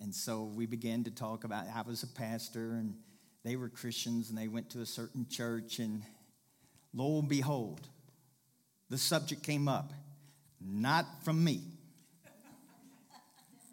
And 0.01 0.15
so 0.15 0.45
we 0.45 0.65
began 0.65 1.03
to 1.03 1.11
talk 1.11 1.43
about, 1.43 1.65
I 1.67 1.83
was 1.83 2.01
a 2.01 2.07
pastor, 2.07 2.71
and 2.71 2.95
they 3.43 3.55
were 3.55 3.69
Christians 3.69 4.29
and 4.29 4.37
they 4.37 4.47
went 4.47 4.69
to 4.71 4.81
a 4.81 4.85
certain 4.85 5.25
church, 5.29 5.79
and 5.79 6.03
lo 6.93 7.19
and 7.19 7.29
behold, 7.29 7.81
the 8.89 8.97
subject 8.97 9.43
came 9.43 9.67
up, 9.67 9.91
not 10.59 11.05
from 11.23 11.43
me, 11.43 11.61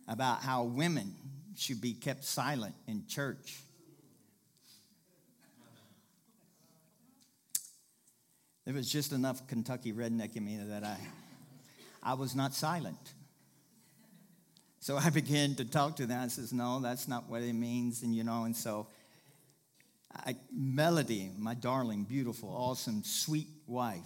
about 0.06 0.42
how 0.42 0.64
women 0.64 1.14
should 1.56 1.80
be 1.80 1.92
kept 1.92 2.24
silent 2.24 2.74
in 2.86 3.04
church. 3.06 3.60
There 8.64 8.74
was 8.74 8.90
just 8.90 9.12
enough 9.12 9.46
Kentucky 9.48 9.92
redneck 9.92 10.36
in 10.36 10.44
me 10.44 10.58
that 10.68 10.84
I, 10.84 10.98
I 12.02 12.14
was 12.14 12.34
not 12.34 12.54
silent. 12.54 13.14
So 14.78 14.96
I 14.96 15.10
began 15.10 15.54
to 15.56 15.64
talk 15.64 15.96
to 15.96 16.06
them. 16.06 16.20
I 16.22 16.28
says, 16.28 16.52
"No, 16.52 16.78
that's 16.78 17.08
not 17.08 17.28
what 17.28 17.42
it 17.42 17.54
means," 17.54 18.02
and 18.02 18.14
you 18.14 18.24
know, 18.24 18.44
and 18.44 18.56
so 18.56 18.86
I, 20.14 20.36
Melody, 20.52 21.30
my 21.36 21.54
darling, 21.54 22.04
beautiful, 22.04 22.48
awesome, 22.48 23.02
sweet 23.04 23.48
wife, 23.66 24.00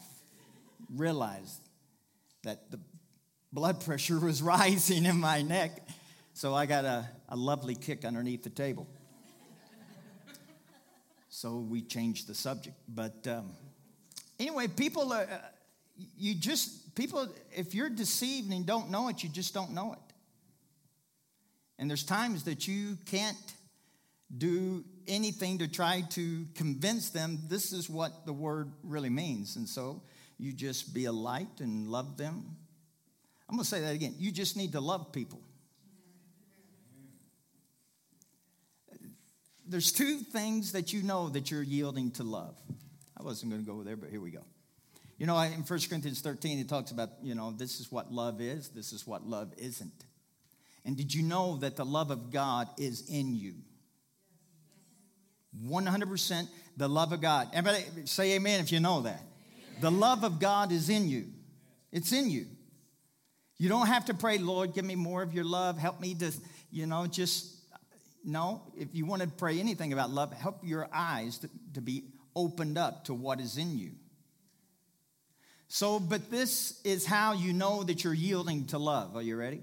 realized 0.95 1.61
that 2.43 2.71
the 2.71 2.81
blood 3.53 3.85
pressure 3.85 4.19
was 4.19 4.43
rising 4.43 5.05
in 5.05 5.19
my 5.19 5.43
neck. 5.43 5.87
So 6.35 6.55
I 6.55 6.67
got 6.67 6.85
a, 6.85 7.09
a 7.29 7.37
lovely 7.37 7.75
kick 7.75 8.05
underneath 8.05 8.43
the 8.43 8.51
table. 8.51 8.87
so 11.29 11.59
we 11.59 11.83
changed 11.83 12.27
the 12.27 12.35
subject. 12.35 12.77
But 12.89 13.27
um, 13.27 13.51
anyway, 14.41 14.69
people, 14.69 15.13
uh, 15.13 15.27
you 16.17 16.35
just, 16.35 16.95
people, 16.95 17.29
if 17.55 17.75
you're 17.75 17.91
deceived 17.91 18.53
and 18.53 18.67
don't 18.67 18.91
know 18.91 19.09
it, 19.09 19.23
you 19.23 19.29
just 19.29 19.55
don't 19.55 19.73
know 19.73 19.93
it. 19.93 19.99
And 21.79 21.89
there's 21.91 22.05
times 22.05 22.45
that 22.45 22.67
you 22.67 22.97
can't 23.07 23.37
do 24.37 24.85
anything 25.09 25.59
to 25.59 25.69
try 25.69 26.03
to 26.11 26.47
convince 26.55 27.11
them 27.11 27.39
this 27.49 27.73
is 27.73 27.89
what 27.89 28.27
the 28.27 28.33
word 28.33 28.73
really 28.83 29.11
means. 29.11 29.57
And 29.57 29.69
so 29.69 30.03
you 30.39 30.53
just 30.53 30.93
be 30.93 31.05
a 31.05 31.13
light 31.13 31.61
and 31.61 31.89
love 31.89 32.17
them. 32.17 32.57
I'm 33.49 33.57
going 33.57 33.65
to 33.65 33.69
say 33.69 33.81
that 33.83 33.95
again. 33.95 34.15
You 34.19 34.33
just 34.33 34.57
need 34.57 34.73
to 34.73 34.81
love 34.81 35.13
people. 35.13 35.41
There's 39.67 39.93
two 39.93 40.19
things 40.19 40.73
that 40.73 40.93
you 40.93 41.03
know 41.03 41.29
that 41.31 41.51
you're 41.51 41.63
yielding 41.63 42.11
to 42.13 42.25
love. 42.25 42.57
I 43.19 43.23
wasn't 43.23 43.53
going 43.53 43.65
to 43.65 43.71
go 43.71 43.83
there, 43.83 43.97
but 43.97 44.11
here 44.11 44.21
we 44.21 44.31
go. 44.31 44.45
You 45.19 45.27
know, 45.27 45.39
in 45.39 45.61
1 45.61 45.65
Corinthians 45.89 46.21
13, 46.21 46.59
it 46.59 46.69
talks 46.69 46.91
about, 46.91 47.11
you 47.23 47.35
know, 47.35 47.53
this 47.53 47.79
is 47.79 47.93
what 47.93 48.13
love 48.13 48.41
is, 48.41 48.71
this 48.71 48.93
is 48.93 49.07
what 49.07 49.27
love 49.27 49.53
isn't. 49.57 50.05
And 50.85 50.97
did 50.97 51.15
you 51.15 51.23
know 51.23 51.59
that 51.59 51.77
the 51.77 51.85
love 51.85 52.11
of 52.11 52.33
God 52.33 52.69
is 52.77 53.09
in 53.09 53.35
you? 53.35 53.55
100% 55.61 56.49
the 56.77 56.89
love 56.89 57.13
of 57.13 57.21
God. 57.21 57.49
Everybody 57.53 58.07
say 58.07 58.33
amen 58.33 58.61
if 58.61 58.73
you 58.73 58.81
know 58.81 59.03
that. 59.03 59.21
Amen. 59.21 59.81
The 59.81 59.91
love 59.91 60.25
of 60.25 60.41
God 60.41 60.73
is 60.73 60.89
in 60.89 61.09
you. 61.09 61.27
It's 61.91 62.13
in 62.13 62.31
you. 62.31 62.47
You 63.59 63.69
don't 63.69 63.87
have 63.87 64.07
to 64.07 64.15
pray, 64.15 64.39
Lord, 64.39 64.75
give 64.75 64.85
me 64.85 64.97
more 64.97 65.23
of 65.23 65.35
your 65.35 65.45
love. 65.45 65.79
Help 65.79 66.01
me 66.01 66.15
to, 66.15 66.33
you 66.71 66.87
know, 66.87 67.07
just, 67.07 67.55
no. 68.25 68.63
If 68.77 68.89
you 68.93 69.07
want 69.07 69.23
to 69.23 69.29
pray 69.29 69.61
anything 69.61 69.93
about 69.93 70.11
love, 70.11 70.33
help 70.33 70.61
your 70.63 70.89
eyes 70.93 71.39
to, 71.39 71.51
to 71.75 71.81
be 71.81 72.05
opened 72.35 72.79
up 72.79 73.05
to 73.05 73.15
what 73.15 73.41
is 73.41 73.59
in 73.59 73.79
you. 73.79 73.93
So, 75.69 76.01
but 76.01 76.31
this 76.31 76.81
is 76.85 77.07
how 77.07 77.35
you 77.35 77.53
know 77.53 77.83
that 77.83 78.05
you're 78.05 78.13
yielding 78.15 78.67
to 78.67 78.79
love. 78.79 79.17
Are 79.17 79.23
you 79.23 79.37
ready? 79.37 79.63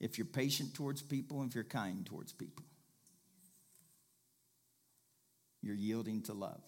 If 0.00 0.16
you're 0.16 0.26
patient 0.26 0.74
towards 0.74 1.02
people, 1.02 1.44
if 1.44 1.54
you're 1.54 1.62
kind 1.62 2.06
towards 2.06 2.32
people, 2.32 2.64
you're 5.62 5.74
yielding 5.74 6.22
to 6.22 6.32
love. 6.32 6.62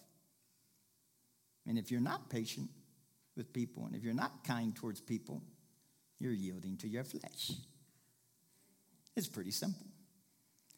And 1.66 1.78
if 1.78 1.90
you're 1.90 2.00
not 2.00 2.28
patient 2.28 2.68
with 3.36 3.52
people, 3.52 3.86
and 3.86 3.94
if 3.94 4.02
you're 4.02 4.14
not 4.14 4.44
kind 4.44 4.74
towards 4.74 5.00
people, 5.00 5.42
you're 6.18 6.32
yielding 6.32 6.76
to 6.78 6.88
your 6.88 7.04
flesh. 7.04 7.52
It's 9.16 9.28
pretty 9.28 9.50
simple. 9.50 9.86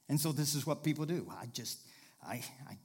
And 0.09 0.21
so 0.21 0.33
this 0.33 0.54
is 0.54 0.66
what 0.66 0.83
people 0.83 1.06
do. 1.06 1.26
I 1.30 1.47
just, 1.47 1.80
I, 2.23 2.42
I, 2.68 2.78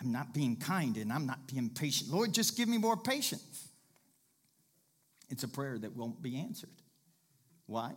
I'm 0.00 0.12
not 0.12 0.34
being 0.34 0.56
kind 0.56 0.96
and 0.96 1.12
I'm 1.12 1.26
not 1.26 1.46
being 1.46 1.70
patient. 1.70 2.10
Lord, 2.10 2.32
just 2.32 2.56
give 2.56 2.68
me 2.68 2.78
more 2.78 2.96
patience. 2.96 3.68
It's 5.30 5.42
a 5.42 5.48
prayer 5.48 5.78
that 5.78 5.96
won't 5.96 6.22
be 6.22 6.38
answered. 6.38 6.70
Why? 7.66 7.92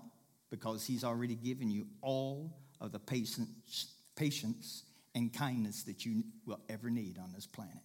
Because 0.50 0.86
He's 0.86 1.03
already 1.03 1.36
given 1.36 1.69
you 1.69 1.88
all 2.01 2.53
of 2.79 2.91
the 2.91 3.00
patience, 3.00 3.88
patience 4.15 4.83
and 5.15 5.34
kindness 5.34 5.84
that 5.84 6.06
you 6.06 6.24
will 6.46 6.60
ever 6.70 6.89
need 6.89 7.18
on 7.18 7.32
this 7.34 7.46
planet. 7.46 7.82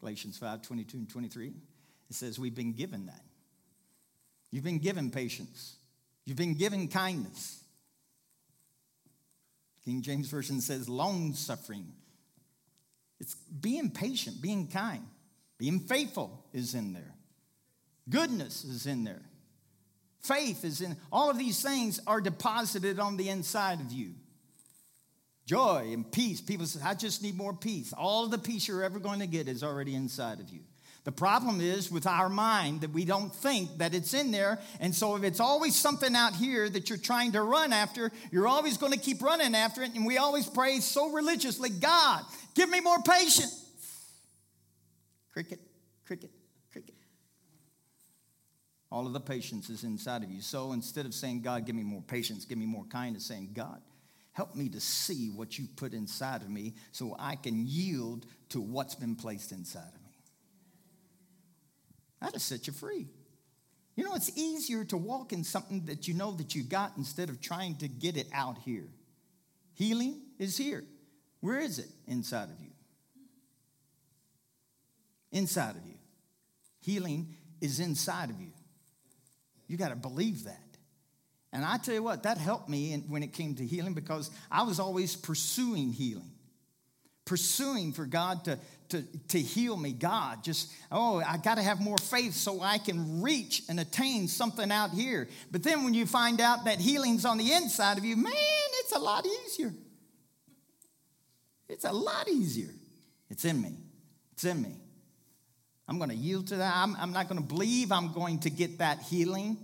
Galatians 0.00 0.38
5 0.38 0.62
22 0.62 0.98
and 0.98 1.08
23, 1.08 1.48
it 1.48 1.54
says, 2.10 2.38
We've 2.38 2.54
been 2.54 2.72
given 2.72 3.06
that. 3.06 3.22
You've 4.50 4.64
been 4.64 4.78
given 4.78 5.10
patience, 5.10 5.76
you've 6.24 6.36
been 6.36 6.54
given 6.54 6.88
kindness. 6.88 7.58
King 9.84 10.02
James 10.02 10.28
Version 10.28 10.60
says 10.60 10.88
long 10.88 11.32
suffering. 11.34 11.86
It's 13.18 13.34
being 13.34 13.90
patient, 13.90 14.40
being 14.40 14.68
kind, 14.68 15.06
being 15.58 15.80
faithful 15.80 16.44
is 16.52 16.74
in 16.74 16.92
there. 16.92 17.14
Goodness 18.08 18.64
is 18.64 18.86
in 18.86 19.04
there. 19.04 19.22
Faith 20.22 20.64
is 20.64 20.80
in 20.80 20.96
all 21.10 21.30
of 21.30 21.38
these 21.38 21.62
things 21.62 22.00
are 22.06 22.20
deposited 22.20 22.98
on 22.98 23.16
the 23.16 23.28
inside 23.28 23.80
of 23.80 23.90
you. 23.90 24.12
Joy 25.50 25.90
and 25.92 26.08
peace. 26.12 26.40
People 26.40 26.64
say, 26.64 26.78
I 26.84 26.94
just 26.94 27.24
need 27.24 27.36
more 27.36 27.52
peace. 27.52 27.92
All 27.92 28.28
the 28.28 28.38
peace 28.38 28.68
you're 28.68 28.84
ever 28.84 29.00
going 29.00 29.18
to 29.18 29.26
get 29.26 29.48
is 29.48 29.64
already 29.64 29.96
inside 29.96 30.38
of 30.38 30.48
you. 30.48 30.60
The 31.02 31.10
problem 31.10 31.60
is 31.60 31.90
with 31.90 32.06
our 32.06 32.28
mind 32.28 32.82
that 32.82 32.92
we 32.92 33.04
don't 33.04 33.34
think 33.34 33.78
that 33.78 33.92
it's 33.92 34.14
in 34.14 34.30
there. 34.30 34.60
And 34.78 34.94
so 34.94 35.16
if 35.16 35.24
it's 35.24 35.40
always 35.40 35.74
something 35.74 36.14
out 36.14 36.36
here 36.36 36.68
that 36.68 36.88
you're 36.88 36.98
trying 36.98 37.32
to 37.32 37.42
run 37.42 37.72
after, 37.72 38.12
you're 38.30 38.46
always 38.46 38.76
going 38.76 38.92
to 38.92 38.98
keep 38.98 39.20
running 39.22 39.56
after 39.56 39.82
it. 39.82 39.92
And 39.96 40.06
we 40.06 40.18
always 40.18 40.46
pray 40.46 40.78
so 40.78 41.10
religiously 41.10 41.70
God, 41.70 42.22
give 42.54 42.70
me 42.70 42.78
more 42.78 43.02
patience. 43.02 43.66
Cricket, 45.32 45.58
cricket, 46.06 46.30
cricket. 46.70 46.94
All 48.92 49.04
of 49.04 49.12
the 49.12 49.20
patience 49.20 49.68
is 49.68 49.82
inside 49.82 50.22
of 50.22 50.30
you. 50.30 50.42
So 50.42 50.74
instead 50.74 51.06
of 51.06 51.12
saying, 51.12 51.42
God, 51.42 51.66
give 51.66 51.74
me 51.74 51.82
more 51.82 52.02
patience, 52.02 52.44
give 52.44 52.58
me 52.58 52.66
more 52.66 52.84
kindness, 52.84 53.26
saying, 53.26 53.50
God, 53.52 53.80
help 54.32 54.54
me 54.54 54.68
to 54.70 54.80
see 54.80 55.28
what 55.28 55.58
you 55.58 55.66
put 55.76 55.92
inside 55.92 56.42
of 56.42 56.50
me 56.50 56.74
so 56.92 57.16
I 57.18 57.36
can 57.36 57.66
yield 57.66 58.26
to 58.50 58.60
what's 58.60 58.94
been 58.94 59.16
placed 59.16 59.52
inside 59.52 59.88
of 59.94 60.02
me. 60.04 60.14
That'll 62.20 62.38
set 62.38 62.66
you 62.66 62.72
free. 62.72 63.06
You 63.96 64.04
know, 64.04 64.14
it's 64.14 64.36
easier 64.36 64.84
to 64.84 64.96
walk 64.96 65.32
in 65.32 65.44
something 65.44 65.86
that 65.86 66.08
you 66.08 66.14
know 66.14 66.32
that 66.32 66.54
you 66.54 66.62
got 66.62 66.92
instead 66.96 67.28
of 67.28 67.40
trying 67.40 67.76
to 67.76 67.88
get 67.88 68.16
it 68.16 68.28
out 68.32 68.58
here. 68.64 68.88
Healing 69.74 70.20
is 70.38 70.56
here. 70.56 70.84
Where 71.40 71.58
is 71.58 71.78
it? 71.78 71.88
Inside 72.06 72.50
of 72.50 72.60
you. 72.60 72.70
Inside 75.32 75.76
of 75.76 75.86
you. 75.86 75.98
Healing 76.80 77.34
is 77.60 77.80
inside 77.80 78.30
of 78.30 78.40
you. 78.40 78.52
You 79.66 79.76
got 79.76 79.90
to 79.90 79.96
believe 79.96 80.44
that. 80.44 80.69
And 81.52 81.64
I 81.64 81.78
tell 81.78 81.94
you 81.94 82.02
what, 82.02 82.22
that 82.22 82.38
helped 82.38 82.68
me 82.68 83.02
when 83.08 83.22
it 83.22 83.32
came 83.32 83.56
to 83.56 83.66
healing 83.66 83.94
because 83.94 84.30
I 84.50 84.62
was 84.62 84.78
always 84.78 85.16
pursuing 85.16 85.92
healing, 85.92 86.30
pursuing 87.24 87.92
for 87.92 88.06
God 88.06 88.44
to, 88.44 88.58
to, 88.90 89.02
to 89.28 89.40
heal 89.40 89.76
me. 89.76 89.92
God, 89.92 90.44
just, 90.44 90.72
oh, 90.92 91.20
I 91.26 91.38
got 91.38 91.56
to 91.56 91.62
have 91.62 91.80
more 91.80 91.98
faith 91.98 92.34
so 92.34 92.60
I 92.60 92.78
can 92.78 93.20
reach 93.20 93.62
and 93.68 93.80
attain 93.80 94.28
something 94.28 94.70
out 94.70 94.90
here. 94.90 95.28
But 95.50 95.64
then 95.64 95.82
when 95.82 95.92
you 95.92 96.06
find 96.06 96.40
out 96.40 96.66
that 96.66 96.78
healing's 96.78 97.24
on 97.24 97.36
the 97.36 97.52
inside 97.52 97.98
of 97.98 98.04
you, 98.04 98.16
man, 98.16 98.32
it's 98.34 98.92
a 98.92 99.00
lot 99.00 99.26
easier. 99.26 99.72
It's 101.68 101.84
a 101.84 101.92
lot 101.92 102.28
easier. 102.28 102.70
It's 103.28 103.44
in 103.44 103.60
me. 103.60 103.76
It's 104.32 104.44
in 104.44 104.62
me. 104.62 104.76
I'm 105.88 105.98
going 105.98 106.10
to 106.10 106.16
yield 106.16 106.46
to 106.48 106.56
that. 106.56 106.74
I'm, 106.76 106.94
I'm 106.96 107.12
not 107.12 107.28
going 107.28 107.40
to 107.40 107.46
believe 107.46 107.90
I'm 107.90 108.12
going 108.12 108.38
to 108.40 108.50
get 108.50 108.78
that 108.78 109.02
healing. 109.02 109.56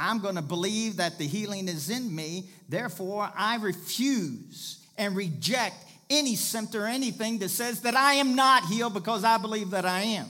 I'm 0.00 0.20
going 0.20 0.36
to 0.36 0.42
believe 0.42 0.96
that 0.96 1.18
the 1.18 1.26
healing 1.26 1.68
is 1.68 1.90
in 1.90 2.14
me. 2.14 2.48
Therefore, 2.68 3.30
I 3.36 3.56
refuse 3.56 4.78
and 4.96 5.14
reject 5.14 5.76
any 6.08 6.36
symptom 6.36 6.82
or 6.82 6.86
anything 6.86 7.38
that 7.38 7.50
says 7.50 7.82
that 7.82 7.94
I 7.94 8.14
am 8.14 8.34
not 8.34 8.64
healed 8.64 8.94
because 8.94 9.24
I 9.24 9.38
believe 9.38 9.70
that 9.70 9.84
I 9.84 10.00
am. 10.00 10.26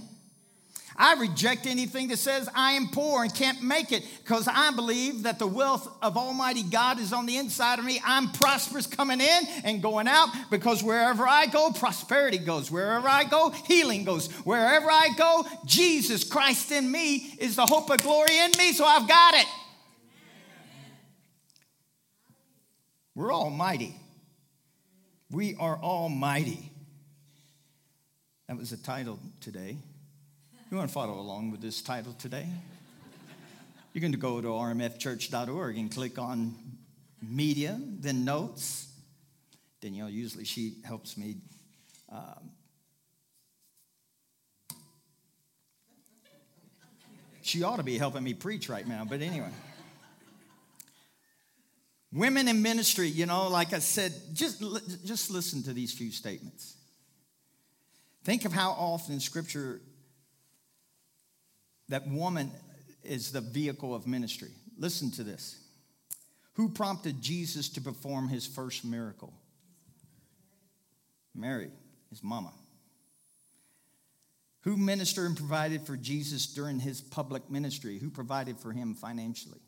I 0.96 1.14
reject 1.14 1.66
anything 1.66 2.08
that 2.08 2.18
says 2.18 2.46
I 2.54 2.72
am 2.72 2.88
poor 2.88 3.22
and 3.22 3.34
can't 3.34 3.62
make 3.62 3.90
it 3.90 4.04
because 4.22 4.46
I 4.46 4.70
believe 4.72 5.22
that 5.22 5.38
the 5.38 5.46
wealth 5.46 5.88
of 6.02 6.18
Almighty 6.18 6.62
God 6.62 7.00
is 7.00 7.14
on 7.14 7.24
the 7.24 7.38
inside 7.38 7.78
of 7.78 7.86
me. 7.86 8.02
I'm 8.04 8.30
prosperous 8.32 8.86
coming 8.86 9.20
in 9.20 9.40
and 9.64 9.80
going 9.80 10.08
out 10.08 10.28
because 10.50 10.82
wherever 10.82 11.26
I 11.26 11.46
go, 11.46 11.70
prosperity 11.70 12.36
goes. 12.36 12.70
Wherever 12.70 13.08
I 13.08 13.24
go, 13.24 13.48
healing 13.66 14.04
goes. 14.04 14.30
Wherever 14.44 14.90
I 14.90 15.08
go, 15.16 15.46
Jesus 15.64 16.22
Christ 16.22 16.70
in 16.70 16.90
me 16.90 17.34
is 17.38 17.56
the 17.56 17.64
hope 17.64 17.88
of 17.88 18.02
glory 18.02 18.36
in 18.36 18.50
me, 18.58 18.72
so 18.72 18.84
I've 18.84 19.08
got 19.08 19.34
it. 19.34 19.46
We're 23.14 23.34
almighty. 23.34 23.94
We 25.30 25.56
are 25.56 25.76
almighty. 25.76 26.70
That 28.46 28.56
was 28.56 28.70
the 28.70 28.76
title 28.76 29.18
today. 29.40 29.76
You 30.70 30.76
want 30.76 30.88
to 30.88 30.94
follow 30.94 31.18
along 31.18 31.50
with 31.50 31.60
this 31.60 31.82
title 31.82 32.12
today? 32.12 32.46
You're 33.92 34.00
going 34.00 34.12
to 34.12 34.18
go 34.18 34.40
to 34.40 34.46
rmfchurch.org 34.46 35.76
and 35.76 35.92
click 35.92 36.18
on 36.18 36.54
media, 37.20 37.80
then 37.98 38.24
notes. 38.24 38.88
Danielle 39.80 40.08
usually 40.08 40.44
she 40.44 40.74
helps 40.84 41.16
me. 41.16 41.36
Um, 42.10 42.50
she 47.42 47.64
ought 47.64 47.78
to 47.78 47.82
be 47.82 47.98
helping 47.98 48.22
me 48.22 48.34
preach 48.34 48.68
right 48.68 48.86
now, 48.86 49.04
but 49.08 49.20
anyway. 49.20 49.50
Women 52.12 52.48
in 52.48 52.60
ministry, 52.60 53.08
you 53.08 53.26
know, 53.26 53.48
like 53.48 53.72
I 53.72 53.78
said, 53.78 54.12
just, 54.32 54.60
just 55.04 55.30
listen 55.30 55.62
to 55.64 55.72
these 55.72 55.92
few 55.92 56.10
statements. 56.10 56.76
Think 58.24 58.44
of 58.44 58.52
how 58.52 58.70
often 58.70 59.14
in 59.14 59.20
Scripture 59.20 59.80
that 61.88 62.08
woman 62.08 62.50
is 63.04 63.32
the 63.32 63.40
vehicle 63.40 63.94
of 63.94 64.06
ministry. 64.06 64.50
Listen 64.76 65.10
to 65.12 65.22
this. 65.22 65.56
Who 66.54 66.68
prompted 66.68 67.22
Jesus 67.22 67.68
to 67.70 67.80
perform 67.80 68.28
his 68.28 68.46
first 68.46 68.84
miracle? 68.84 69.32
Mary, 71.34 71.70
his 72.10 72.22
mama. 72.22 72.52
Who 74.62 74.76
ministered 74.76 75.26
and 75.26 75.36
provided 75.36 75.86
for 75.86 75.96
Jesus 75.96 76.46
during 76.46 76.80
his 76.80 77.00
public 77.00 77.50
ministry? 77.50 77.98
Who 77.98 78.10
provided 78.10 78.58
for 78.58 78.72
him 78.72 78.94
financially? 78.94 79.60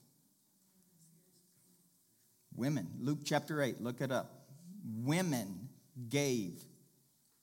Women, 2.54 2.88
Luke 3.00 3.20
chapter 3.24 3.62
8, 3.62 3.80
look 3.80 4.00
it 4.00 4.12
up. 4.12 4.46
Women 4.84 5.68
gave 6.08 6.62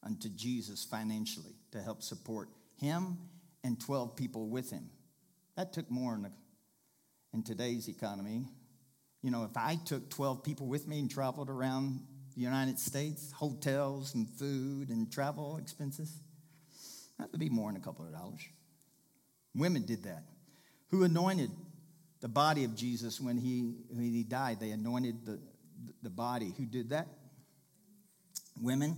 unto 0.04 0.30
Jesus 0.30 0.84
financially 0.86 1.56
to 1.72 1.82
help 1.82 2.02
support 2.02 2.50
him 2.78 3.18
and 3.64 3.80
12 3.80 4.16
people 4.16 4.48
with 4.48 4.72
him. 4.72 4.90
That 5.56 5.74
took 5.74 5.90
more 5.90 6.16
in, 6.16 6.24
the, 6.24 6.32
in 7.34 7.44
today's 7.44 7.88
economy. 7.88 8.46
You 9.22 9.32
know, 9.32 9.44
if 9.44 9.58
I 9.58 9.78
took 9.84 10.10
12 10.10 10.44
people 10.44 10.68
with 10.68 10.88
me 10.88 11.00
and 11.00 11.12
traveled 11.12 11.50
around 11.50 12.00
the 12.36 12.42
United 12.42 12.80
States, 12.80 13.32
hotels 13.32 14.16
and 14.16 14.30
food 14.30 14.90
and 14.90 15.12
travel 15.12 15.58
expenses, 15.58 16.22
that 17.18 17.30
would 17.32 17.40
be 17.40 17.50
more 17.50 17.70
than 17.72 17.82
a 17.82 17.84
couple 17.84 18.06
of 18.06 18.14
dollars. 18.14 18.42
Women 19.54 19.86
did 19.86 20.04
that. 20.04 20.24
Who 20.92 21.04
anointed 21.04 21.52
the 22.22 22.28
body 22.28 22.64
of 22.64 22.76
Jesus 22.76 23.20
when 23.20 23.38
he, 23.38 23.74
when 23.90 24.04
he 24.04 24.24
died. 24.24 24.60
They 24.60 24.72
anointed 24.72 25.26
the, 25.26 25.40
the 26.04 26.10
body. 26.10 26.54
Who 26.58 26.66
did 26.66 26.90
that? 26.90 27.08
Women. 28.62 28.98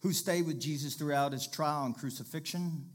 Who 0.00 0.12
stayed 0.12 0.46
with 0.46 0.60
Jesus 0.60 0.94
throughout 0.94 1.32
his 1.32 1.46
trial 1.46 1.84
and 1.84 1.96
crucifixion? 1.96 2.86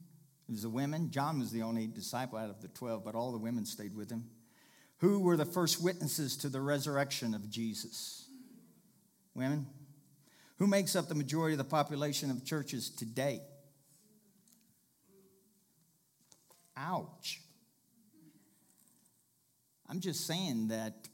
It 0.48 0.52
was 0.52 0.63
the 0.63 0.70
women. 0.70 1.12
John 1.12 1.39
was 1.39 1.52
the 1.52 1.62
only 1.62 1.88
disciple 1.88 2.38
out 2.38 2.50
of 2.50 2.62
the 2.62 2.68
12, 2.70 3.04
but 3.04 3.16
all 3.16 3.32
the 3.32 3.38
women 3.38 3.66
stayed 3.66 3.96
with 3.96 4.10
him. 4.10 4.26
Who 4.98 5.20
were 5.20 5.38
the 5.38 5.46
first 5.46 5.84
witnesses 5.84 6.38
to 6.38 6.50
the 6.50 6.62
resurrection 6.62 7.34
of 7.34 7.50
Jesus? 7.50 8.26
Women. 9.36 9.68
Who 10.60 10.68
makes 10.68 10.96
up 10.96 11.10
the 11.10 11.16
majority 11.16 11.54
of 11.54 11.58
the 11.58 11.66
population 11.66 12.32
of 12.32 12.46
churches 12.46 12.89
today? 12.89 13.42
Ouch. 16.78 17.42
I'm 19.94 20.00
just 20.00 20.26
saying 20.26 20.70
that 20.70 21.08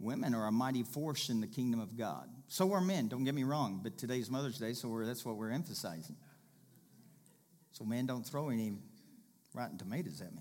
women 0.00 0.34
are 0.34 0.46
a 0.46 0.50
mighty 0.50 0.82
force 0.82 1.28
in 1.28 1.42
the 1.42 1.46
kingdom 1.46 1.78
of 1.78 1.94
God. 1.94 2.26
So 2.46 2.72
are 2.72 2.80
men, 2.80 3.08
don't 3.08 3.24
get 3.24 3.34
me 3.34 3.44
wrong, 3.44 3.80
but 3.82 3.98
today's 3.98 4.30
Mother's 4.30 4.56
Day, 4.56 4.72
so 4.72 5.02
that's 5.04 5.26
what 5.26 5.36
we're 5.36 5.50
emphasizing. 5.50 6.16
So, 7.72 7.84
men, 7.84 8.06
don't 8.06 8.24
throw 8.24 8.48
any 8.48 8.72
rotten 9.52 9.76
tomatoes 9.76 10.22
at 10.22 10.34
me. 10.34 10.40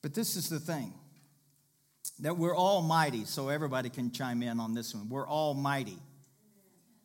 But 0.00 0.14
this 0.14 0.36
is 0.36 0.48
the 0.48 0.58
thing 0.58 0.94
that 2.20 2.38
we're 2.38 2.56
all 2.56 2.80
mighty, 2.80 3.26
so 3.26 3.50
everybody 3.50 3.90
can 3.90 4.10
chime 4.10 4.42
in 4.42 4.58
on 4.58 4.72
this 4.72 4.94
one. 4.94 5.10
We're 5.10 5.28
all 5.28 5.52
mighty. 5.52 5.98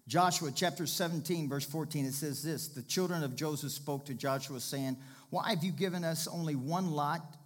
Joshua 0.07 0.53
chapter 0.55 0.87
17, 0.87 1.49
verse 1.49 1.65
14, 1.65 2.05
it 2.05 2.13
says 2.13 2.43
this 2.43 2.69
The 2.69 2.83
children 2.83 3.23
of 3.23 3.35
Joseph 3.35 3.73
spoke 3.73 4.05
to 4.05 4.13
Joshua, 4.13 4.61
saying, 4.61 4.95
Why 5.31 5.49
have 5.49 5.65
you 5.65 5.73
given 5.73 6.05
us 6.05 6.29
only 6.29 6.55
one 6.55 6.91
lot 6.91 7.36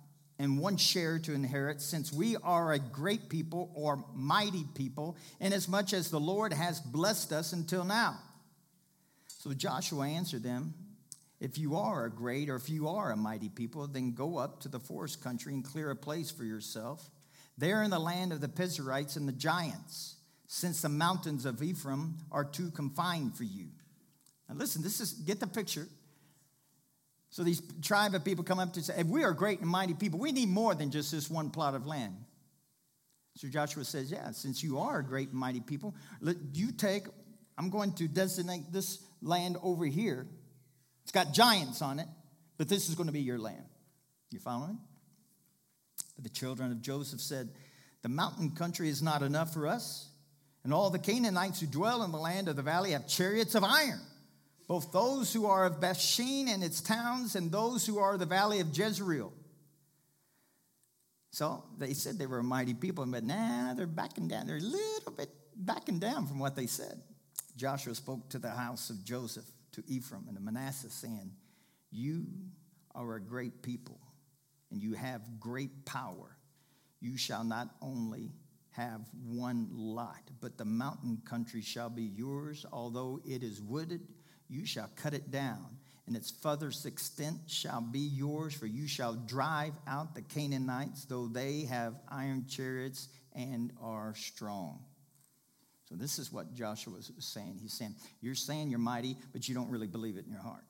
and 0.41 0.57
one 0.57 0.75
share 0.75 1.19
to 1.19 1.33
inherit, 1.35 1.79
since 1.81 2.11
we 2.11 2.35
are 2.37 2.73
a 2.73 2.79
great 2.79 3.29
people 3.29 3.71
or 3.75 4.03
mighty 4.15 4.65
people, 4.73 5.15
inasmuch 5.39 5.93
as 5.93 6.09
the 6.09 6.19
Lord 6.19 6.51
has 6.51 6.79
blessed 6.79 7.31
us 7.31 7.53
until 7.53 7.83
now? 7.83 8.17
So 9.27 9.53
Joshua 9.53 10.07
answered 10.07 10.41
them, 10.41 10.73
if 11.39 11.59
you 11.59 11.75
are 11.75 12.05
a 12.05 12.09
great 12.09 12.49
or 12.49 12.55
if 12.55 12.71
you 12.71 12.87
are 12.87 13.11
a 13.11 13.15
mighty 13.15 13.49
people, 13.49 13.85
then 13.85 14.13
go 14.13 14.37
up 14.37 14.61
to 14.61 14.67
the 14.67 14.79
forest 14.79 15.23
country 15.23 15.53
and 15.53 15.63
clear 15.63 15.91
a 15.91 15.95
place 15.95 16.31
for 16.31 16.43
yourself. 16.43 17.07
There 17.59 17.83
in 17.83 17.91
the 17.91 17.99
land 17.99 18.33
of 18.33 18.41
the 18.41 18.49
Perizzites 18.49 19.17
and 19.17 19.27
the 19.27 19.33
giants, 19.33 20.15
since 20.47 20.81
the 20.81 20.89
mountains 20.89 21.45
of 21.45 21.61
Ephraim 21.61 22.15
are 22.31 22.45
too 22.45 22.71
confined 22.71 23.37
for 23.37 23.43
you. 23.43 23.67
Now 24.49 24.55
listen, 24.55 24.81
this 24.81 25.01
is 25.01 25.13
get 25.13 25.39
the 25.39 25.45
picture. 25.45 25.87
So 27.31 27.43
these 27.43 27.61
tribe 27.81 28.13
of 28.13 28.23
people 28.23 28.43
come 28.43 28.59
up 28.59 28.73
to 28.73 28.81
say, 28.81 28.93
if 28.97 29.07
we 29.07 29.23
are 29.23 29.33
great 29.33 29.59
and 29.61 29.69
mighty 29.69 29.93
people, 29.93 30.19
we 30.19 30.31
need 30.31 30.49
more 30.49 30.75
than 30.75 30.91
just 30.91 31.11
this 31.11 31.29
one 31.29 31.49
plot 31.49 31.75
of 31.75 31.87
land. 31.87 32.15
So 33.37 33.47
Joshua 33.47 33.85
says, 33.85 34.11
Yeah, 34.11 34.31
since 34.31 34.61
you 34.61 34.79
are 34.79 34.99
a 34.99 35.03
great 35.03 35.29
and 35.29 35.37
mighty 35.39 35.61
people, 35.61 35.95
let 36.19 36.35
you 36.53 36.71
take, 36.71 37.05
I'm 37.57 37.69
going 37.69 37.93
to 37.93 38.07
designate 38.07 38.71
this 38.71 39.01
land 39.21 39.57
over 39.63 39.85
here 39.85 40.27
it's 41.03 41.11
got 41.11 41.33
giants 41.33 41.81
on 41.81 41.99
it, 41.99 42.07
but 42.57 42.69
this 42.69 42.89
is 42.89 42.95
going 42.95 43.07
to 43.07 43.13
be 43.13 43.21
your 43.21 43.39
land. 43.39 43.65
You 44.29 44.39
following? 44.39 44.77
But 46.15 46.23
The 46.23 46.29
children 46.29 46.71
of 46.71 46.81
Joseph 46.81 47.19
said, 47.19 47.49
The 48.01 48.09
mountain 48.09 48.51
country 48.51 48.89
is 48.89 49.01
not 49.01 49.21
enough 49.21 49.53
for 49.53 49.67
us, 49.67 50.09
and 50.63 50.73
all 50.73 50.89
the 50.89 50.99
Canaanites 50.99 51.59
who 51.59 51.67
dwell 51.67 52.03
in 52.03 52.11
the 52.11 52.17
land 52.17 52.47
of 52.47 52.55
the 52.55 52.61
valley 52.61 52.91
have 52.91 53.07
chariots 53.07 53.55
of 53.55 53.63
iron, 53.63 53.99
both 54.71 54.93
those 54.93 55.33
who 55.33 55.47
are 55.47 55.65
of 55.65 55.81
Bethshean 55.81 56.47
and 56.47 56.63
its 56.63 56.79
towns, 56.79 57.35
and 57.35 57.51
those 57.51 57.85
who 57.85 57.99
are 57.99 58.17
the 58.17 58.25
valley 58.25 58.61
of 58.61 58.69
Jezreel. 58.73 59.33
So 61.31 61.65
they 61.77 61.91
said 61.91 62.17
they 62.17 62.25
were 62.25 62.39
a 62.39 62.43
mighty 62.43 62.73
people, 62.73 63.05
but 63.05 63.25
now 63.25 63.73
they're 63.75 63.85
backing 63.85 64.29
down. 64.29 64.47
They're 64.47 64.55
a 64.55 64.61
little 64.61 65.11
bit 65.11 65.27
backing 65.57 65.99
down 65.99 66.25
from 66.25 66.39
what 66.39 66.55
they 66.55 66.67
said. 66.67 67.01
Joshua 67.57 67.93
spoke 67.95 68.29
to 68.29 68.39
the 68.39 68.49
house 68.49 68.89
of 68.89 69.03
Joseph 69.03 69.43
to 69.73 69.83
Ephraim 69.87 70.23
and 70.29 70.37
to 70.37 70.41
Manasseh, 70.41 70.89
saying, 70.89 71.31
You 71.91 72.27
are 72.95 73.15
a 73.15 73.21
great 73.21 73.61
people, 73.61 73.99
and 74.71 74.81
you 74.81 74.93
have 74.93 75.37
great 75.37 75.83
power. 75.83 76.37
You 77.01 77.17
shall 77.17 77.43
not 77.43 77.67
only 77.81 78.31
have 78.69 79.01
one 79.27 79.67
lot, 79.73 80.31
but 80.39 80.57
the 80.57 80.63
mountain 80.63 81.21
country 81.25 81.61
shall 81.61 81.89
be 81.89 82.03
yours. 82.03 82.65
Although 82.71 83.19
it 83.25 83.43
is 83.43 83.61
wooded, 83.61 84.07
you 84.51 84.65
shall 84.65 84.89
cut 84.97 85.13
it 85.13 85.31
down, 85.31 85.65
and 86.05 86.15
its 86.15 86.29
furthest 86.29 86.85
extent 86.85 87.37
shall 87.47 87.79
be 87.79 87.99
yours, 87.99 88.53
for 88.53 88.65
you 88.65 88.85
shall 88.85 89.13
drive 89.13 89.73
out 89.87 90.13
the 90.13 90.21
Canaanites, 90.21 91.05
though 91.05 91.27
they 91.27 91.61
have 91.61 91.95
iron 92.09 92.45
chariots 92.49 93.07
and 93.33 93.71
are 93.81 94.13
strong. 94.13 94.83
So, 95.85 95.95
this 95.95 96.19
is 96.19 96.31
what 96.31 96.53
Joshua 96.53 96.93
was 96.93 97.11
saying. 97.19 97.59
He's 97.61 97.73
saying, 97.73 97.95
You're 98.21 98.35
saying 98.35 98.69
you're 98.69 98.79
mighty, 98.79 99.17
but 99.31 99.47
you 99.47 99.55
don't 99.55 99.69
really 99.69 99.87
believe 99.87 100.17
it 100.17 100.25
in 100.25 100.31
your 100.31 100.41
heart. 100.41 100.65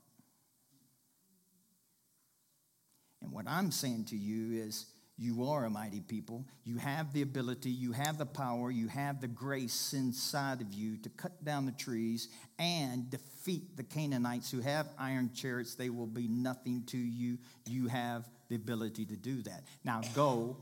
And 3.21 3.31
what 3.31 3.45
I'm 3.47 3.71
saying 3.71 4.05
to 4.05 4.17
you 4.17 4.63
is, 4.63 4.85
you 5.21 5.43
are 5.43 5.65
a 5.65 5.69
mighty 5.69 5.99
people. 5.99 6.43
You 6.63 6.77
have 6.77 7.13
the 7.13 7.21
ability, 7.21 7.69
you 7.69 7.91
have 7.91 8.17
the 8.17 8.25
power, 8.25 8.71
you 8.71 8.87
have 8.87 9.21
the 9.21 9.27
grace 9.27 9.93
inside 9.93 10.61
of 10.61 10.73
you 10.73 10.97
to 10.97 11.09
cut 11.09 11.45
down 11.45 11.67
the 11.67 11.71
trees 11.73 12.27
and 12.57 13.07
defeat 13.07 13.77
the 13.77 13.83
Canaanites 13.83 14.49
who 14.49 14.61
have 14.61 14.87
iron 14.97 15.29
chariots. 15.31 15.75
They 15.75 15.91
will 15.91 16.07
be 16.07 16.27
nothing 16.27 16.85
to 16.87 16.97
you. 16.97 17.37
You 17.67 17.87
have 17.87 18.27
the 18.49 18.55
ability 18.55 19.05
to 19.05 19.15
do 19.15 19.43
that. 19.43 19.63
Now 19.83 20.01
go 20.15 20.57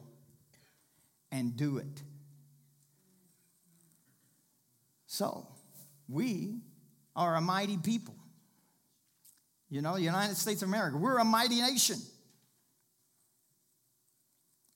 and 1.32 1.56
do 1.56 1.78
it. 1.78 2.04
So, 5.08 5.48
we 6.10 6.60
are 7.16 7.36
a 7.36 7.42
mighty 7.42 7.78
people. 7.78 8.16
You 9.70 9.82
know, 9.82 9.94
the 9.94 10.02
United 10.02 10.36
States 10.36 10.64
of 10.64 10.68
America, 10.68 10.98
we're 10.98 11.18
a 11.18 11.24
mighty 11.24 11.62
nation. 11.62 11.96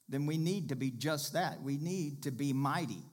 Then 0.09 0.25
we 0.25 0.37
need 0.37 0.69
to 0.69 0.75
be 0.75 0.91
just 0.91 1.33
that. 1.33 1.61
We 1.61 1.77
need 1.77 2.23
to 2.23 2.31
be 2.31 2.53
mighty. 2.53 3.03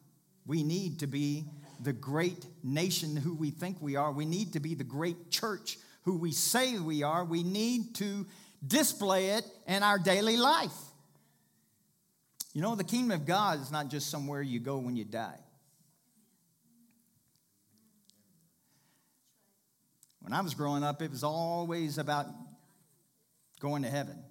We 0.46 0.62
need 0.62 1.00
to 1.00 1.07
be 1.07 1.46
the 1.83 1.92
great 1.92 2.44
nation 2.62 3.16
who 3.16 3.35
we 3.35 3.50
think 3.50 3.81
we 3.81 3.96
are. 3.96 4.12
We 4.12 4.26
need 4.26 4.53
to 4.55 4.61
be 4.61 4.74
the 4.74 4.85
great 4.85 5.31
church 5.31 5.79
who 6.03 6.18
we 6.18 6.33
say 6.33 6.79
we 6.79 7.03
are. 7.03 7.24
We 7.24 7.42
need 7.42 7.94
to 7.96 8.26
display 8.66 9.31
it 9.31 9.44
in 9.66 9.83
our 9.83 9.98
daily 9.98 10.37
life. 10.37 10.72
You 12.53 12.62
know, 12.62 12.74
the 12.74 12.85
kingdom 12.85 13.12
of 13.12 13.26
God 13.26 13.61
is 13.61 13.70
not 13.70 13.88
just 13.88 14.11
somewhere 14.11 14.42
you 14.42 14.59
go 14.59 14.79
when 14.79 14.96
you 14.96 15.05
die. 15.05 15.38
When 20.20 20.33
I 20.33 20.40
was 20.40 20.55
growing 20.55 20.83
up, 20.83 21.00
it 21.00 21.11
was 21.11 21.22
always 21.22 21.98
about 21.98 22.26
going 23.61 23.83
to 23.83 23.90
heaven. 23.90 24.22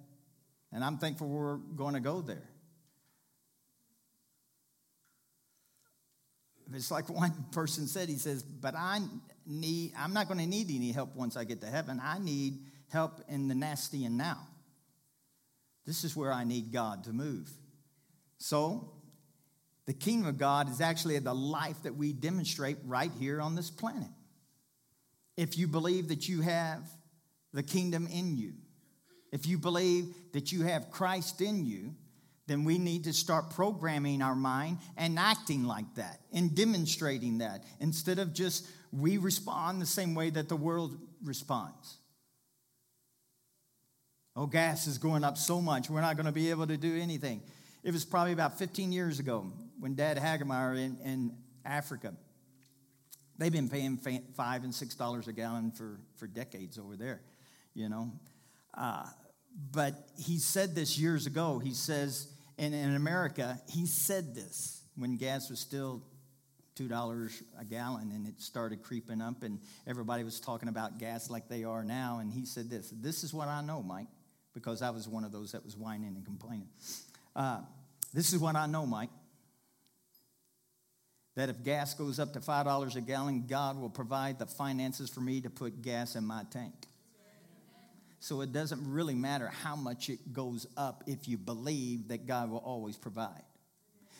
And 0.72 0.84
I'm 0.84 0.98
thankful 0.98 1.28
we're 1.28 1.56
going 1.56 1.94
to 1.94 2.00
go 2.00 2.20
there. 2.20 2.49
It's 6.72 6.90
like 6.90 7.08
one 7.08 7.32
person 7.52 7.86
said, 7.86 8.08
he 8.08 8.16
says, 8.16 8.42
but 8.42 8.74
I 8.76 9.00
need, 9.46 9.92
I'm 9.98 10.12
not 10.12 10.28
going 10.28 10.38
to 10.38 10.46
need 10.46 10.70
any 10.70 10.92
help 10.92 11.16
once 11.16 11.36
I 11.36 11.44
get 11.44 11.60
to 11.62 11.66
heaven. 11.66 12.00
I 12.02 12.18
need 12.18 12.60
help 12.88 13.20
in 13.28 13.48
the 13.48 13.54
nasty 13.54 14.04
and 14.04 14.16
now. 14.16 14.38
This 15.86 16.04
is 16.04 16.14
where 16.14 16.32
I 16.32 16.44
need 16.44 16.72
God 16.72 17.04
to 17.04 17.12
move. 17.12 17.50
So, 18.38 18.92
the 19.86 19.92
kingdom 19.94 20.28
of 20.28 20.38
God 20.38 20.70
is 20.70 20.80
actually 20.80 21.18
the 21.18 21.34
life 21.34 21.82
that 21.82 21.96
we 21.96 22.12
demonstrate 22.12 22.76
right 22.84 23.10
here 23.18 23.40
on 23.40 23.56
this 23.56 23.70
planet 23.70 24.10
if 25.40 25.56
you 25.56 25.66
believe 25.66 26.08
that 26.08 26.28
you 26.28 26.42
have 26.42 26.86
the 27.54 27.62
kingdom 27.62 28.06
in 28.06 28.36
you, 28.36 28.52
if 29.32 29.46
you 29.46 29.56
believe 29.56 30.14
that 30.32 30.52
you 30.52 30.64
have 30.64 30.90
Christ 30.90 31.40
in 31.40 31.64
you, 31.64 31.94
then 32.50 32.64
we 32.64 32.78
need 32.78 33.04
to 33.04 33.12
start 33.12 33.50
programming 33.50 34.22
our 34.22 34.34
mind 34.34 34.78
and 34.96 35.18
acting 35.18 35.64
like 35.64 35.94
that 35.94 36.20
and 36.32 36.54
demonstrating 36.54 37.38
that 37.38 37.64
instead 37.80 38.18
of 38.18 38.32
just 38.32 38.66
we 38.92 39.18
respond 39.18 39.80
the 39.80 39.86
same 39.86 40.14
way 40.14 40.30
that 40.30 40.48
the 40.48 40.56
world 40.56 40.98
responds. 41.22 41.98
Oh, 44.36 44.46
gas 44.46 44.86
is 44.86 44.98
going 44.98 45.24
up 45.24 45.38
so 45.38 45.60
much, 45.60 45.90
we're 45.90 46.00
not 46.00 46.16
going 46.16 46.26
to 46.26 46.32
be 46.32 46.50
able 46.50 46.66
to 46.66 46.76
do 46.76 46.98
anything. 46.98 47.42
It 47.82 47.92
was 47.92 48.04
probably 48.04 48.32
about 48.32 48.58
15 48.58 48.92
years 48.92 49.18
ago 49.18 49.52
when 49.78 49.94
Dad 49.94 50.18
Hagemeyer 50.18 50.76
in, 50.76 50.98
in 51.04 51.32
Africa 51.64 52.12
They've 53.40 53.50
been 53.50 53.70
paying 53.70 53.96
five 54.36 54.64
and 54.64 54.74
six 54.74 54.94
dollars 54.94 55.26
a 55.26 55.32
gallon 55.32 55.70
for, 55.70 55.98
for 56.16 56.26
decades 56.26 56.78
over 56.78 56.94
there, 56.94 57.22
you 57.72 57.88
know. 57.88 58.12
Uh, 58.74 59.06
but 59.72 59.94
he 60.18 60.36
said 60.36 60.74
this 60.74 60.98
years 60.98 61.24
ago. 61.24 61.58
He 61.58 61.72
says, 61.72 62.28
and 62.60 62.74
in 62.74 62.94
America, 62.94 63.60
he 63.68 63.86
said 63.86 64.34
this 64.34 64.82
when 64.94 65.16
gas 65.16 65.50
was 65.50 65.58
still 65.58 66.02
two 66.76 66.86
dollars 66.86 67.42
a 67.58 67.64
gallon 67.64 68.12
and 68.12 68.26
it 68.26 68.40
started 68.40 68.82
creeping 68.82 69.20
up 69.20 69.42
and 69.42 69.58
everybody 69.86 70.24
was 70.24 70.40
talking 70.40 70.68
about 70.68 70.98
gas 70.98 71.28
like 71.28 71.48
they 71.48 71.64
are 71.64 71.82
now 71.82 72.20
and 72.20 72.32
he 72.32 72.46
said 72.46 72.70
this 72.70 72.90
this 73.02 73.22
is 73.22 73.34
what 73.34 73.48
i 73.48 73.60
know 73.60 73.82
mike 73.82 74.06
because 74.54 74.80
i 74.80 74.88
was 74.88 75.06
one 75.06 75.24
of 75.24 75.32
those 75.32 75.52
that 75.52 75.62
was 75.62 75.76
whining 75.76 76.14
and 76.16 76.24
complaining 76.24 76.68
uh, 77.36 77.60
this 78.14 78.32
is 78.32 78.38
what 78.38 78.56
i 78.56 78.66
know 78.66 78.86
mike 78.86 79.10
that 81.36 81.48
if 81.48 81.62
gas 81.62 81.94
goes 81.94 82.18
up 82.18 82.32
to 82.32 82.40
$5 82.40 82.96
a 82.96 83.00
gallon, 83.00 83.46
God 83.46 83.80
will 83.80 83.88
provide 83.88 84.38
the 84.38 84.46
finances 84.46 85.08
for 85.08 85.20
me 85.20 85.40
to 85.40 85.48
put 85.48 85.80
gas 85.80 86.16
in 86.16 86.24
my 86.24 86.44
tank. 86.50 86.74
So 88.20 88.42
it 88.42 88.52
doesn't 88.52 88.90
really 88.90 89.14
matter 89.14 89.48
how 89.62 89.76
much 89.76 90.10
it 90.10 90.32
goes 90.32 90.66
up 90.76 91.02
if 91.06 91.26
you 91.26 91.38
believe 91.38 92.08
that 92.08 92.26
God 92.26 92.50
will 92.50 92.58
always 92.58 92.96
provide. 92.96 93.42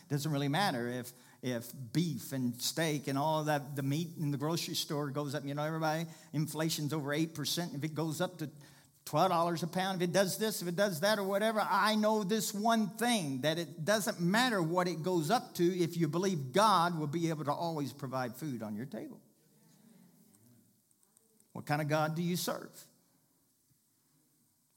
Doesn't 0.08 0.32
really 0.32 0.48
matter 0.48 0.88
if 0.88 1.12
if 1.42 1.70
beef 1.92 2.32
and 2.32 2.60
steak 2.60 3.08
and 3.08 3.16
all 3.16 3.44
that 3.44 3.74
the 3.74 3.82
meat 3.82 4.08
in 4.20 4.30
the 4.30 4.36
grocery 4.36 4.74
store 4.74 5.08
goes 5.10 5.34
up. 5.34 5.44
You 5.44 5.54
know, 5.54 5.62
everybody 5.62 6.06
inflation's 6.32 6.92
over 6.92 7.12
eight 7.12 7.34
percent. 7.34 7.72
If 7.74 7.84
it 7.84 7.94
goes 7.94 8.20
up 8.20 8.38
to 8.38 8.50
$12 9.06 9.62
a 9.62 9.66
pound, 9.66 10.02
if 10.02 10.08
it 10.08 10.12
does 10.12 10.38
this, 10.38 10.62
if 10.62 10.68
it 10.68 10.76
does 10.76 11.00
that, 11.00 11.18
or 11.18 11.24
whatever, 11.24 11.66
I 11.68 11.96
know 11.96 12.22
this 12.22 12.54
one 12.54 12.90
thing 12.90 13.40
that 13.40 13.58
it 13.58 13.84
doesn't 13.84 14.20
matter 14.20 14.62
what 14.62 14.86
it 14.86 15.02
goes 15.02 15.30
up 15.30 15.54
to 15.54 15.64
if 15.64 15.96
you 15.96 16.06
believe 16.06 16.52
God 16.52 16.98
will 16.98 17.06
be 17.06 17.28
able 17.30 17.44
to 17.46 17.52
always 17.52 17.92
provide 17.92 18.36
food 18.36 18.62
on 18.62 18.76
your 18.76 18.86
table. 18.86 19.20
What 21.52 21.66
kind 21.66 21.80
of 21.80 21.88
God 21.88 22.14
do 22.14 22.22
you 22.22 22.36
serve? 22.36 22.70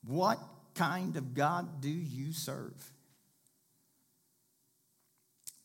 What 0.05 0.39
kind 0.75 1.15
of 1.17 1.33
God 1.33 1.81
do 1.81 1.89
you 1.89 2.33
serve? 2.33 2.73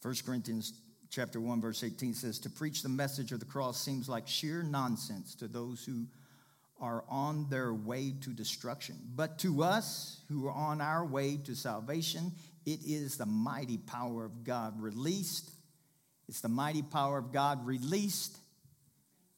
1 0.03 0.15
Corinthians 0.25 0.73
chapter 1.11 1.41
1 1.41 1.61
verse 1.61 1.83
18 1.83 2.15
says 2.15 2.39
to 2.39 2.51
preach 2.51 2.83
the 2.83 2.89
message 2.89 3.33
of 3.33 3.41
the 3.41 3.47
cross 3.47 3.81
seems 3.81 4.09
like 4.09 4.29
sheer 4.29 4.63
nonsense 4.63 5.35
to 5.35 5.49
those 5.49 5.85
who 5.85 6.07
are 6.81 7.03
on 7.09 7.49
their 7.51 7.75
way 7.75 8.15
to 8.21 8.31
destruction. 8.31 8.97
But 9.17 9.39
to 9.41 9.65
us 9.65 10.21
who 10.29 10.47
are 10.47 10.53
on 10.53 10.81
our 10.81 11.05
way 11.05 11.39
to 11.45 11.57
salvation 11.57 12.33
it 12.65 12.81
is 12.87 13.17
the 13.17 13.27
mighty 13.27 13.79
power 13.79 14.27
of 14.27 14.45
God 14.45 14.81
released. 14.81 15.51
It's 16.29 16.43
the 16.43 16.51
mighty 16.51 16.83
power 16.83 17.17
of 17.17 17.33
God 17.33 17.65
released. 17.65 18.37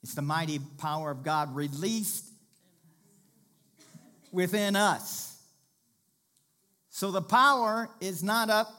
It's 0.02 0.14
the 0.14 0.22
mighty 0.22 0.58
power 0.78 1.12
of 1.12 1.22
God 1.22 1.54
released 1.54 2.29
within 4.32 4.76
us 4.76 5.36
so 6.88 7.10
the 7.10 7.22
power 7.22 7.88
is 8.00 8.22
not 8.22 8.50
up 8.50 8.72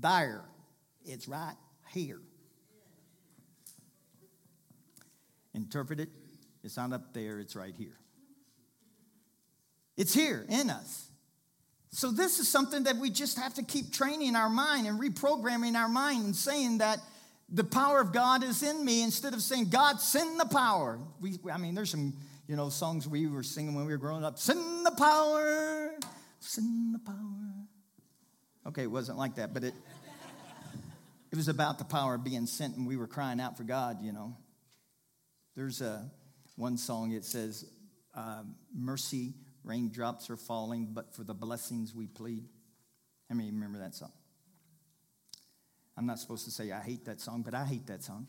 there 0.00 0.44
it's 1.04 1.28
right 1.28 1.54
here. 1.92 2.20
Interpret 5.54 6.00
it. 6.00 6.08
It's 6.62 6.76
not 6.76 6.92
up 6.92 7.12
there, 7.12 7.38
it's 7.38 7.54
right 7.54 7.74
here. 7.76 7.98
It's 9.96 10.14
here 10.14 10.44
in 10.48 10.70
us. 10.70 11.08
So, 11.90 12.10
this 12.10 12.40
is 12.40 12.48
something 12.48 12.84
that 12.84 12.96
we 12.96 13.10
just 13.10 13.38
have 13.38 13.54
to 13.54 13.62
keep 13.62 13.92
training 13.92 14.34
our 14.34 14.48
mind 14.48 14.88
and 14.88 15.00
reprogramming 15.00 15.76
our 15.76 15.88
mind 15.88 16.24
and 16.24 16.34
saying 16.34 16.78
that 16.78 16.98
the 17.48 17.62
power 17.62 18.00
of 18.00 18.12
God 18.12 18.42
is 18.42 18.64
in 18.64 18.84
me 18.84 19.02
instead 19.02 19.32
of 19.32 19.42
saying, 19.42 19.68
God, 19.68 20.00
send 20.00 20.40
the 20.40 20.46
power. 20.46 20.98
We, 21.20 21.38
I 21.52 21.58
mean, 21.58 21.76
there's 21.76 21.90
some, 21.90 22.14
you 22.46 22.56
know, 22.56 22.68
songs 22.68 23.08
we 23.08 23.26
were 23.26 23.42
singing 23.42 23.74
when 23.74 23.86
we 23.86 23.92
were 23.92 23.98
growing 23.98 24.24
up 24.24 24.38
send 24.38 24.86
the 24.86 24.92
power, 24.92 25.92
send 26.40 26.94
the 26.94 26.98
power. 26.98 27.16
Okay, 28.66 28.82
it 28.82 28.90
wasn't 28.90 29.18
like 29.18 29.36
that, 29.36 29.52
but 29.54 29.64
it. 29.64 29.74
It 31.34 31.36
was 31.36 31.48
about 31.48 31.78
the 31.78 31.84
power 31.84 32.14
of 32.14 32.22
being 32.22 32.46
sent, 32.46 32.76
and 32.76 32.86
we 32.86 32.96
were 32.96 33.08
crying 33.08 33.40
out 33.40 33.56
for 33.56 33.64
God, 33.64 34.00
you 34.04 34.12
know. 34.12 34.36
There's 35.56 35.80
a, 35.80 36.08
one 36.54 36.76
song, 36.78 37.10
it 37.10 37.24
says, 37.24 37.68
uh, 38.14 38.44
Mercy, 38.72 39.34
raindrops 39.64 40.30
are 40.30 40.36
falling, 40.36 40.90
but 40.92 41.12
for 41.12 41.24
the 41.24 41.34
blessings 41.34 41.92
we 41.92 42.06
plead. 42.06 42.44
How 43.28 43.34
many 43.34 43.50
remember 43.50 43.80
that 43.80 43.96
song? 43.96 44.12
I'm 45.96 46.06
not 46.06 46.20
supposed 46.20 46.44
to 46.44 46.52
say 46.52 46.70
I 46.70 46.80
hate 46.80 47.04
that 47.06 47.20
song, 47.20 47.42
but 47.42 47.52
I 47.52 47.64
hate 47.64 47.88
that 47.88 48.04
song. 48.04 48.28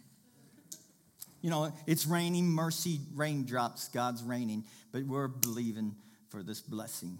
You 1.45 1.51
know, 1.51 1.71
it's 1.85 2.07
raining, 2.07 2.47
mercy, 2.47 3.01
raindrops, 3.13 3.89
God's 3.89 4.23
raining, 4.23 4.63
but 4.91 5.03
we're 5.03 5.27
believing 5.27 5.95
for 6.29 6.41
this 6.41 6.59
blessing. 6.59 7.19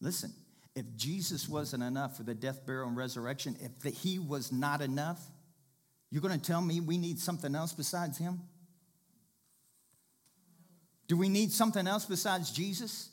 Listen, 0.00 0.32
if 0.76 0.84
Jesus 0.94 1.48
wasn't 1.48 1.82
enough 1.82 2.16
for 2.16 2.22
the 2.22 2.32
death, 2.32 2.64
burial, 2.66 2.86
and 2.86 2.96
resurrection, 2.96 3.56
if 3.60 3.80
the, 3.80 3.90
he 3.90 4.20
was 4.20 4.52
not 4.52 4.80
enough, 4.80 5.20
you're 6.12 6.22
going 6.22 6.38
to 6.38 6.46
tell 6.46 6.60
me 6.60 6.78
we 6.78 6.98
need 6.98 7.18
something 7.18 7.52
else 7.52 7.72
besides 7.72 8.16
him? 8.16 8.42
Do 11.08 11.16
we 11.16 11.28
need 11.28 11.50
something 11.50 11.88
else 11.88 12.04
besides 12.04 12.52
Jesus? 12.52 13.10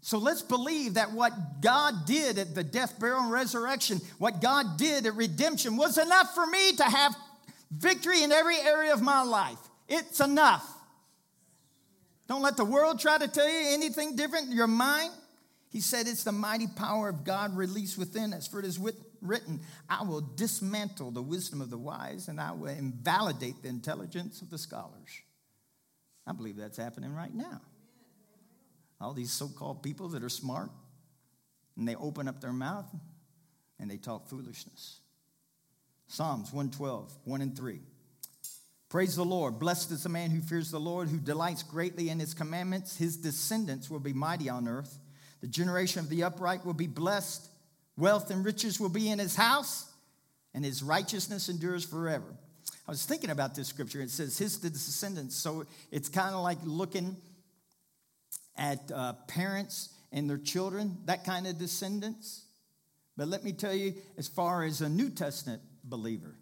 So 0.00 0.18
let's 0.18 0.42
believe 0.42 0.94
that 0.94 1.12
what 1.12 1.62
God 1.62 2.04
did 2.04 2.36
at 2.36 2.56
the 2.56 2.64
death, 2.64 2.98
burial, 2.98 3.20
and 3.20 3.30
resurrection, 3.30 4.00
what 4.18 4.42
God 4.42 4.76
did 4.76 5.06
at 5.06 5.14
redemption, 5.14 5.76
was 5.76 5.98
enough 5.98 6.34
for 6.34 6.46
me 6.46 6.72
to 6.72 6.82
have 6.82 7.14
victory 7.76 8.22
in 8.22 8.32
every 8.32 8.58
area 8.58 8.92
of 8.92 9.02
my 9.02 9.22
life. 9.22 9.58
It's 9.88 10.20
enough. 10.20 10.68
Don't 12.26 12.42
let 12.42 12.56
the 12.56 12.64
world 12.64 12.98
try 12.98 13.18
to 13.18 13.28
tell 13.28 13.48
you 13.48 13.74
anything 13.74 14.16
different 14.16 14.50
your 14.50 14.66
mind. 14.66 15.12
He 15.68 15.80
said, 15.80 16.06
It's 16.06 16.24
the 16.24 16.32
mighty 16.32 16.66
power 16.66 17.08
of 17.08 17.24
God 17.24 17.56
released 17.56 17.98
within 17.98 18.32
us. 18.32 18.46
For 18.46 18.60
it 18.60 18.64
is 18.64 18.78
written, 19.20 19.60
I 19.88 20.04
will 20.04 20.20
dismantle 20.20 21.10
the 21.10 21.22
wisdom 21.22 21.60
of 21.60 21.70
the 21.70 21.78
wise 21.78 22.28
and 22.28 22.40
I 22.40 22.52
will 22.52 22.68
invalidate 22.68 23.62
the 23.62 23.68
intelligence 23.68 24.40
of 24.40 24.50
the 24.50 24.58
scholars. 24.58 25.10
I 26.26 26.32
believe 26.32 26.56
that's 26.56 26.78
happening 26.78 27.12
right 27.12 27.34
now. 27.34 27.60
All 29.00 29.12
these 29.12 29.32
so 29.32 29.48
called 29.48 29.82
people 29.82 30.08
that 30.10 30.22
are 30.22 30.30
smart 30.30 30.70
and 31.76 31.86
they 31.86 31.96
open 31.96 32.28
up 32.28 32.40
their 32.40 32.52
mouth 32.52 32.86
and 33.78 33.90
they 33.90 33.96
talk 33.96 34.28
foolishness. 34.28 35.00
Psalms 36.06 36.52
112, 36.52 37.12
1 37.24 37.40
and 37.40 37.56
3. 37.56 37.80
Praise 38.88 39.16
the 39.16 39.24
Lord. 39.24 39.58
Blessed 39.58 39.90
is 39.90 40.04
the 40.04 40.08
man 40.08 40.30
who 40.30 40.40
fears 40.40 40.70
the 40.70 40.78
Lord, 40.78 41.08
who 41.08 41.18
delights 41.18 41.62
greatly 41.64 42.10
in 42.10 42.20
his 42.20 42.32
commandments. 42.32 42.96
His 42.96 43.16
descendants 43.16 43.90
will 43.90 43.98
be 43.98 44.12
mighty 44.12 44.48
on 44.48 44.68
earth. 44.68 44.98
The 45.40 45.48
generation 45.48 46.00
of 46.00 46.08
the 46.08 46.22
upright 46.22 46.64
will 46.64 46.74
be 46.74 46.86
blessed. 46.86 47.48
Wealth 47.96 48.30
and 48.30 48.44
riches 48.44 48.78
will 48.78 48.88
be 48.88 49.10
in 49.10 49.18
his 49.18 49.34
house, 49.34 49.90
and 50.54 50.64
his 50.64 50.82
righteousness 50.82 51.48
endures 51.48 51.84
forever. 51.84 52.36
I 52.86 52.90
was 52.90 53.04
thinking 53.04 53.30
about 53.30 53.54
this 53.54 53.68
scripture. 53.68 54.00
It 54.00 54.10
says 54.10 54.38
his 54.38 54.58
descendants. 54.58 55.36
So 55.36 55.66
it's 55.90 56.08
kind 56.08 56.34
of 56.34 56.42
like 56.42 56.58
looking 56.62 57.16
at 58.56 58.90
uh, 58.94 59.14
parents 59.26 59.88
and 60.12 60.30
their 60.30 60.38
children, 60.38 60.98
that 61.06 61.24
kind 61.24 61.46
of 61.46 61.58
descendants. 61.58 62.44
But 63.16 63.28
let 63.28 63.42
me 63.42 63.52
tell 63.52 63.74
you, 63.74 63.94
as 64.16 64.28
far 64.28 64.62
as 64.62 64.80
a 64.80 64.88
New 64.88 65.10
Testament 65.10 65.62
believer, 65.84 66.34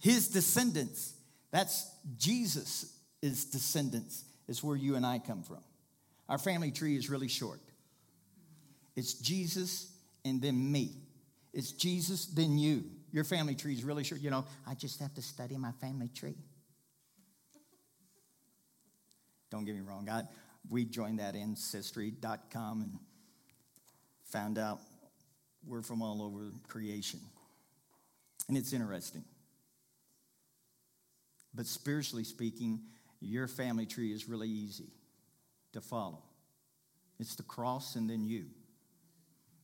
his 0.00 0.28
descendants, 0.28 1.14
that's 1.50 1.90
Jesus' 2.18 2.92
descendants, 3.20 4.24
is 4.48 4.62
where 4.62 4.76
you 4.76 4.96
and 4.96 5.06
I 5.06 5.18
come 5.18 5.42
from. 5.42 5.62
Our 6.28 6.38
family 6.38 6.70
tree 6.70 6.96
is 6.96 7.08
really 7.08 7.28
short. 7.28 7.60
It's 8.94 9.14
Jesus 9.14 9.92
and 10.24 10.40
then 10.42 10.72
me. 10.72 10.90
It's 11.52 11.72
Jesus, 11.72 12.26
then 12.26 12.58
you. 12.58 12.84
Your 13.12 13.24
family 13.24 13.54
tree 13.54 13.72
is 13.72 13.84
really 13.84 14.04
short. 14.04 14.20
You 14.20 14.30
know, 14.30 14.44
I 14.66 14.74
just 14.74 15.00
have 15.00 15.14
to 15.14 15.22
study 15.22 15.56
my 15.56 15.72
family 15.80 16.08
tree. 16.14 16.34
Don't 19.50 19.64
get 19.64 19.74
me 19.74 19.80
wrong. 19.80 20.08
I, 20.10 20.22
we 20.68 20.84
joined 20.84 21.20
that 21.20 21.34
ancestry.com 21.34 22.82
and 22.82 22.98
found 24.24 24.58
out 24.58 24.80
we're 25.64 25.82
from 25.82 26.02
all 26.02 26.22
over 26.22 26.50
creation. 26.68 27.20
And 28.48 28.56
it's 28.56 28.72
interesting. 28.72 29.24
But 31.54 31.66
spiritually 31.66 32.24
speaking, 32.24 32.80
your 33.20 33.48
family 33.48 33.86
tree 33.86 34.12
is 34.12 34.28
really 34.28 34.48
easy 34.48 34.90
to 35.72 35.80
follow. 35.80 36.22
It's 37.18 37.34
the 37.34 37.42
cross 37.42 37.96
and 37.96 38.08
then 38.08 38.24
you. 38.24 38.46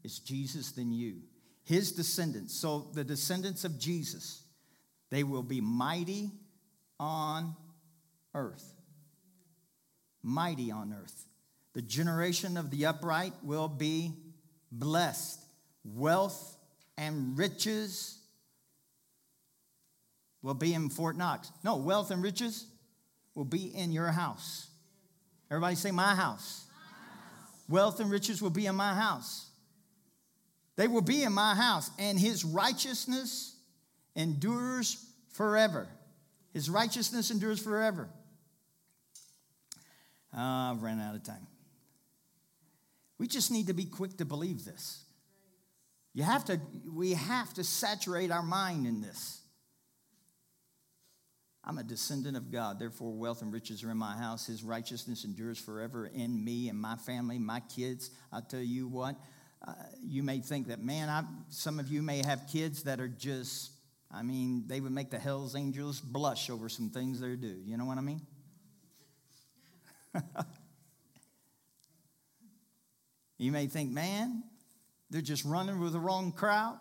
It's 0.03 0.19
Jesus 0.19 0.73
then 0.73 0.93
you. 0.93 1.19
His 1.65 1.93
descendants. 1.93 2.55
So 2.55 2.89
the 2.93 3.05
descendants 3.05 3.65
of 3.65 3.79
Jesus, 3.79 4.43
they 5.11 5.23
will 5.23 5.43
be 5.43 5.61
mighty 5.61 6.31
on 6.99 7.55
earth. 8.35 8.65
Mighty 10.23 10.71
on 10.71 10.93
earth. 10.93 11.27
The 11.75 11.83
generation 11.83 12.57
of 12.57 12.71
the 12.71 12.87
upright 12.87 13.33
will 13.43 13.69
be 13.69 14.13
blessed. 14.71 15.41
Wealth 15.85 16.57
and 16.97 17.39
riches 17.39 18.19
will 20.43 20.55
be 20.55 20.75
in 20.75 20.89
Fort 20.89 21.17
Knox. 21.17 21.51
No, 21.65 21.77
wealth 21.77 22.11
and 22.11 22.23
riches 22.23 22.67
will 23.35 23.45
be 23.45 23.75
in 23.75 23.93
your 23.93 24.09
house. 24.09 24.69
Everybody 25.51 25.77
say, 25.77 25.91
My 25.91 26.15
house. 26.15 26.17
My 26.17 26.25
house. 26.25 26.67
Wealth 27.69 28.01
and 28.01 28.11
riches 28.11 28.43
will 28.43 28.51
be 28.51 28.67
in 28.67 28.75
my 28.75 28.95
house. 28.95 29.49
They 30.77 30.89
will 30.89 31.03
be 31.03 31.23
in 31.23 31.33
my 31.33 31.55
house, 31.55 31.91
and 31.99 32.19
his 32.19 32.45
righteousness 32.45 33.57
endures 34.17 35.05
forever. 35.33 35.87
His 36.53 36.69
righteousness 36.69 37.31
endures 37.31 37.61
forever. 37.61 38.09
Uh, 40.35 40.73
I've 40.73 40.83
ran 40.83 40.99
out 40.99 41.15
of 41.15 41.23
time. 41.23 41.47
We 43.19 43.27
just 43.27 43.51
need 43.51 43.67
to 43.67 43.75
be 43.75 43.85
quick 43.85 44.17
to 44.17 44.25
believe 44.25 44.65
this. 44.65 45.05
You 46.15 46.25
have 46.25 46.45
to, 46.47 46.61
we 46.91 47.13
have 47.13 47.53
to 47.55 47.65
saturate 47.65 48.31
our 48.31 48.43
mind 48.43 48.87
in 48.87 49.01
this. 49.01 49.42
I'm 51.65 51.79
a 51.79 51.85
descendant 51.85 52.37
of 52.37 52.51
God, 52.51 52.81
therefore, 52.81 53.13
wealth 53.13 53.41
and 53.41 53.53
riches 53.53 53.85
are 53.85 53.91
in 53.91 53.97
my 53.97 54.17
house. 54.17 54.47
His 54.47 54.65
righteousness 54.65 55.25
endures 55.25 55.59
forever 55.59 56.07
in 56.07 56.45
me 56.45 56.69
and 56.69 56.77
my 56.79 56.97
family, 56.97 57.39
my 57.39 57.61
kids. 57.61 58.11
I'll 58.33 58.43
tell 58.43 58.61
you 58.61 58.89
what, 58.89 59.15
uh, 59.67 59.75
you 60.05 60.25
may 60.25 60.41
think 60.41 60.67
that, 60.69 60.83
man, 60.83 61.09
I, 61.09 61.23
some 61.51 61.79
of 61.79 61.89
you 61.89 62.03
may 62.03 62.25
have 62.27 62.49
kids 62.51 62.83
that 62.83 62.99
are 62.99 63.07
just, 63.07 63.71
I 64.11 64.23
mean, 64.23 64.65
they 64.67 64.81
would 64.81 64.91
make 64.91 65.11
the 65.11 65.21
Hells 65.21 65.55
Angels 65.55 66.01
blush 66.01 66.51
over 66.51 66.69
some 66.69 66.91
things 66.91 67.21
they 67.21 67.37
do. 67.37 67.55
You 67.65 67.77
know 67.77 67.85
what 67.85 67.97
I 67.97 68.01
mean? 68.01 68.23
you 73.39 73.53
may 73.53 73.69
think, 73.69 73.93
man, 73.93 74.43
they're 75.11 75.23
just 75.23 75.45
running 75.45 75.79
with 75.79 75.93
the 75.93 76.01
wrong 76.01 76.33
crowd. 76.33 76.81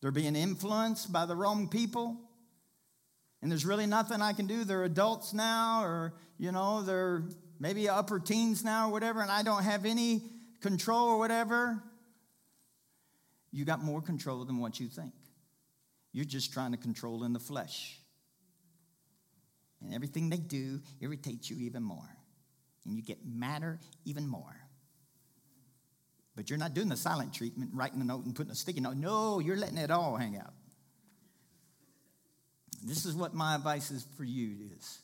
They're 0.00 0.10
being 0.10 0.34
influenced 0.34 1.12
by 1.12 1.26
the 1.26 1.36
wrong 1.36 1.68
people. 1.68 2.16
And 3.42 3.50
there's 3.50 3.64
really 3.64 3.86
nothing 3.86 4.20
I 4.20 4.32
can 4.32 4.46
do. 4.46 4.64
They're 4.64 4.84
adults 4.84 5.32
now, 5.32 5.82
or, 5.82 6.14
you 6.38 6.52
know, 6.52 6.82
they're 6.82 7.24
maybe 7.58 7.88
upper 7.88 8.18
teens 8.18 8.62
now 8.64 8.88
or 8.88 8.92
whatever, 8.92 9.20
and 9.22 9.30
I 9.30 9.42
don't 9.42 9.62
have 9.62 9.84
any 9.86 10.22
control 10.60 11.08
or 11.08 11.18
whatever. 11.18 11.82
You 13.52 13.64
got 13.64 13.82
more 13.82 14.00
control 14.00 14.44
than 14.44 14.58
what 14.58 14.78
you 14.78 14.88
think. 14.88 15.12
You're 16.12 16.24
just 16.24 16.52
trying 16.52 16.72
to 16.72 16.76
control 16.76 17.24
in 17.24 17.32
the 17.32 17.40
flesh. 17.40 17.98
And 19.82 19.94
everything 19.94 20.28
they 20.28 20.36
do 20.36 20.80
irritates 21.00 21.50
you 21.50 21.56
even 21.60 21.82
more. 21.82 22.16
And 22.84 22.96
you 22.96 23.02
get 23.02 23.18
madder 23.24 23.78
even 24.04 24.26
more. 24.26 24.56
But 26.36 26.50
you're 26.50 26.58
not 26.58 26.74
doing 26.74 26.88
the 26.88 26.96
silent 26.96 27.32
treatment, 27.32 27.70
writing 27.74 28.00
a 28.00 28.04
note 28.04 28.24
and 28.24 28.34
putting 28.34 28.52
a 28.52 28.54
sticky 28.54 28.80
note. 28.80 28.96
No, 28.96 29.40
you're 29.40 29.56
letting 29.56 29.78
it 29.78 29.90
all 29.90 30.16
hang 30.16 30.36
out. 30.36 30.52
This 32.82 33.04
is 33.04 33.14
what 33.14 33.34
my 33.34 33.54
advice 33.54 33.90
is 33.90 34.06
for 34.16 34.24
you 34.24 34.56
is. 34.76 34.98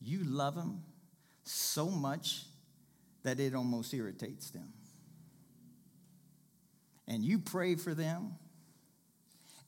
You 0.00 0.24
love 0.24 0.54
them 0.54 0.82
so 1.44 1.86
much 1.86 2.44
that 3.22 3.40
it 3.40 3.54
almost 3.54 3.92
irritates 3.92 4.50
them. 4.50 4.72
And 7.06 7.24
you 7.24 7.38
pray 7.38 7.74
for 7.74 7.94
them 7.94 8.34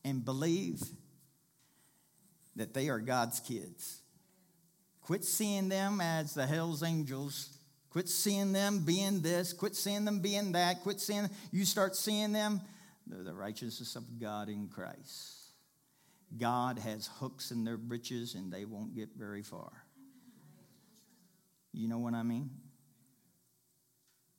and 0.04 0.24
believe 0.24 0.80
that 2.56 2.74
they 2.74 2.88
are 2.88 3.00
God's 3.00 3.40
kids. 3.40 3.98
Quit 5.02 5.24
seeing 5.24 5.68
them 5.68 6.00
as 6.00 6.34
the 6.34 6.46
hell's 6.46 6.82
angels. 6.82 7.48
Quit 7.90 8.08
seeing 8.08 8.52
them 8.52 8.80
being 8.84 9.20
this. 9.20 9.52
Quit 9.52 9.74
seeing 9.74 10.04
them 10.04 10.20
being 10.20 10.52
that. 10.52 10.82
Quit 10.82 11.00
seeing 11.00 11.28
you 11.50 11.64
start 11.64 11.96
seeing 11.96 12.32
them 12.32 12.60
they're 13.10 13.24
the 13.24 13.34
righteousness 13.34 13.96
of 13.96 14.20
God 14.20 14.48
in 14.48 14.68
Christ. 14.68 15.39
God 16.36 16.78
has 16.78 17.08
hooks 17.18 17.50
in 17.50 17.64
their 17.64 17.76
britches 17.76 18.34
and 18.34 18.52
they 18.52 18.64
won't 18.64 18.94
get 18.94 19.10
very 19.16 19.42
far. 19.42 19.70
You 21.72 21.88
know 21.88 21.98
what 21.98 22.14
I 22.14 22.22
mean? 22.22 22.50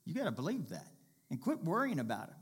You 0.06 0.14
got 0.14 0.26
to 0.26 0.32
believe 0.32 0.70
that 0.70 0.88
and 1.30 1.40
quit 1.40 1.64
worrying 1.64 2.00
about 2.00 2.30
it. 2.30 2.36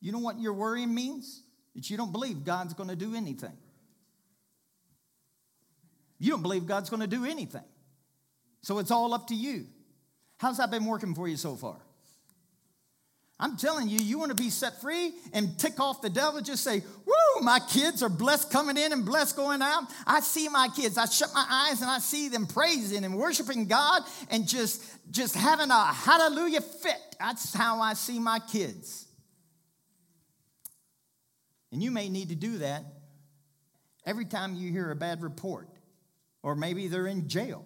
You 0.00 0.12
know 0.12 0.18
what 0.18 0.40
your 0.40 0.54
worrying 0.54 0.94
means? 0.94 1.42
That 1.74 1.88
you 1.88 1.96
don't 1.96 2.12
believe 2.12 2.44
God's 2.44 2.74
going 2.74 2.88
to 2.88 2.96
do 2.96 3.14
anything. 3.14 3.56
You 6.18 6.30
don't 6.30 6.42
believe 6.42 6.66
God's 6.66 6.90
going 6.90 7.00
to 7.00 7.06
do 7.06 7.24
anything. 7.24 7.64
So 8.62 8.78
it's 8.78 8.90
all 8.90 9.14
up 9.14 9.28
to 9.28 9.34
you. 9.34 9.66
How's 10.38 10.58
that 10.58 10.70
been 10.70 10.84
working 10.84 11.14
for 11.14 11.28
you 11.28 11.36
so 11.36 11.56
far? 11.56 11.76
I'm 13.40 13.56
telling 13.56 13.88
you, 13.88 13.98
you 13.98 14.18
want 14.18 14.28
to 14.28 14.36
be 14.36 14.50
set 14.50 14.82
free 14.82 15.12
and 15.32 15.58
tick 15.58 15.80
off 15.80 16.02
the 16.02 16.10
devil, 16.10 16.42
just 16.42 16.62
say, 16.62 16.82
Woo, 17.06 17.42
my 17.42 17.58
kids 17.58 18.02
are 18.02 18.10
blessed 18.10 18.52
coming 18.52 18.76
in 18.76 18.92
and 18.92 19.04
blessed 19.04 19.34
going 19.34 19.62
out. 19.62 19.84
I 20.06 20.20
see 20.20 20.48
my 20.50 20.68
kids. 20.76 20.98
I 20.98 21.06
shut 21.06 21.30
my 21.32 21.46
eyes 21.50 21.80
and 21.80 21.90
I 21.90 21.98
see 21.98 22.28
them 22.28 22.46
praising 22.46 23.02
and 23.02 23.16
worshiping 23.16 23.66
God 23.66 24.02
and 24.30 24.46
just, 24.46 24.84
just 25.10 25.34
having 25.34 25.70
a 25.70 25.84
hallelujah 25.86 26.60
fit. 26.60 27.16
That's 27.18 27.54
how 27.54 27.80
I 27.80 27.94
see 27.94 28.18
my 28.18 28.40
kids. 28.40 29.06
And 31.72 31.82
you 31.82 31.90
may 31.90 32.10
need 32.10 32.28
to 32.28 32.36
do 32.36 32.58
that 32.58 32.84
every 34.04 34.26
time 34.26 34.54
you 34.54 34.70
hear 34.70 34.90
a 34.90 34.96
bad 34.96 35.22
report, 35.22 35.68
or 36.42 36.54
maybe 36.54 36.88
they're 36.88 37.06
in 37.06 37.26
jail, 37.28 37.64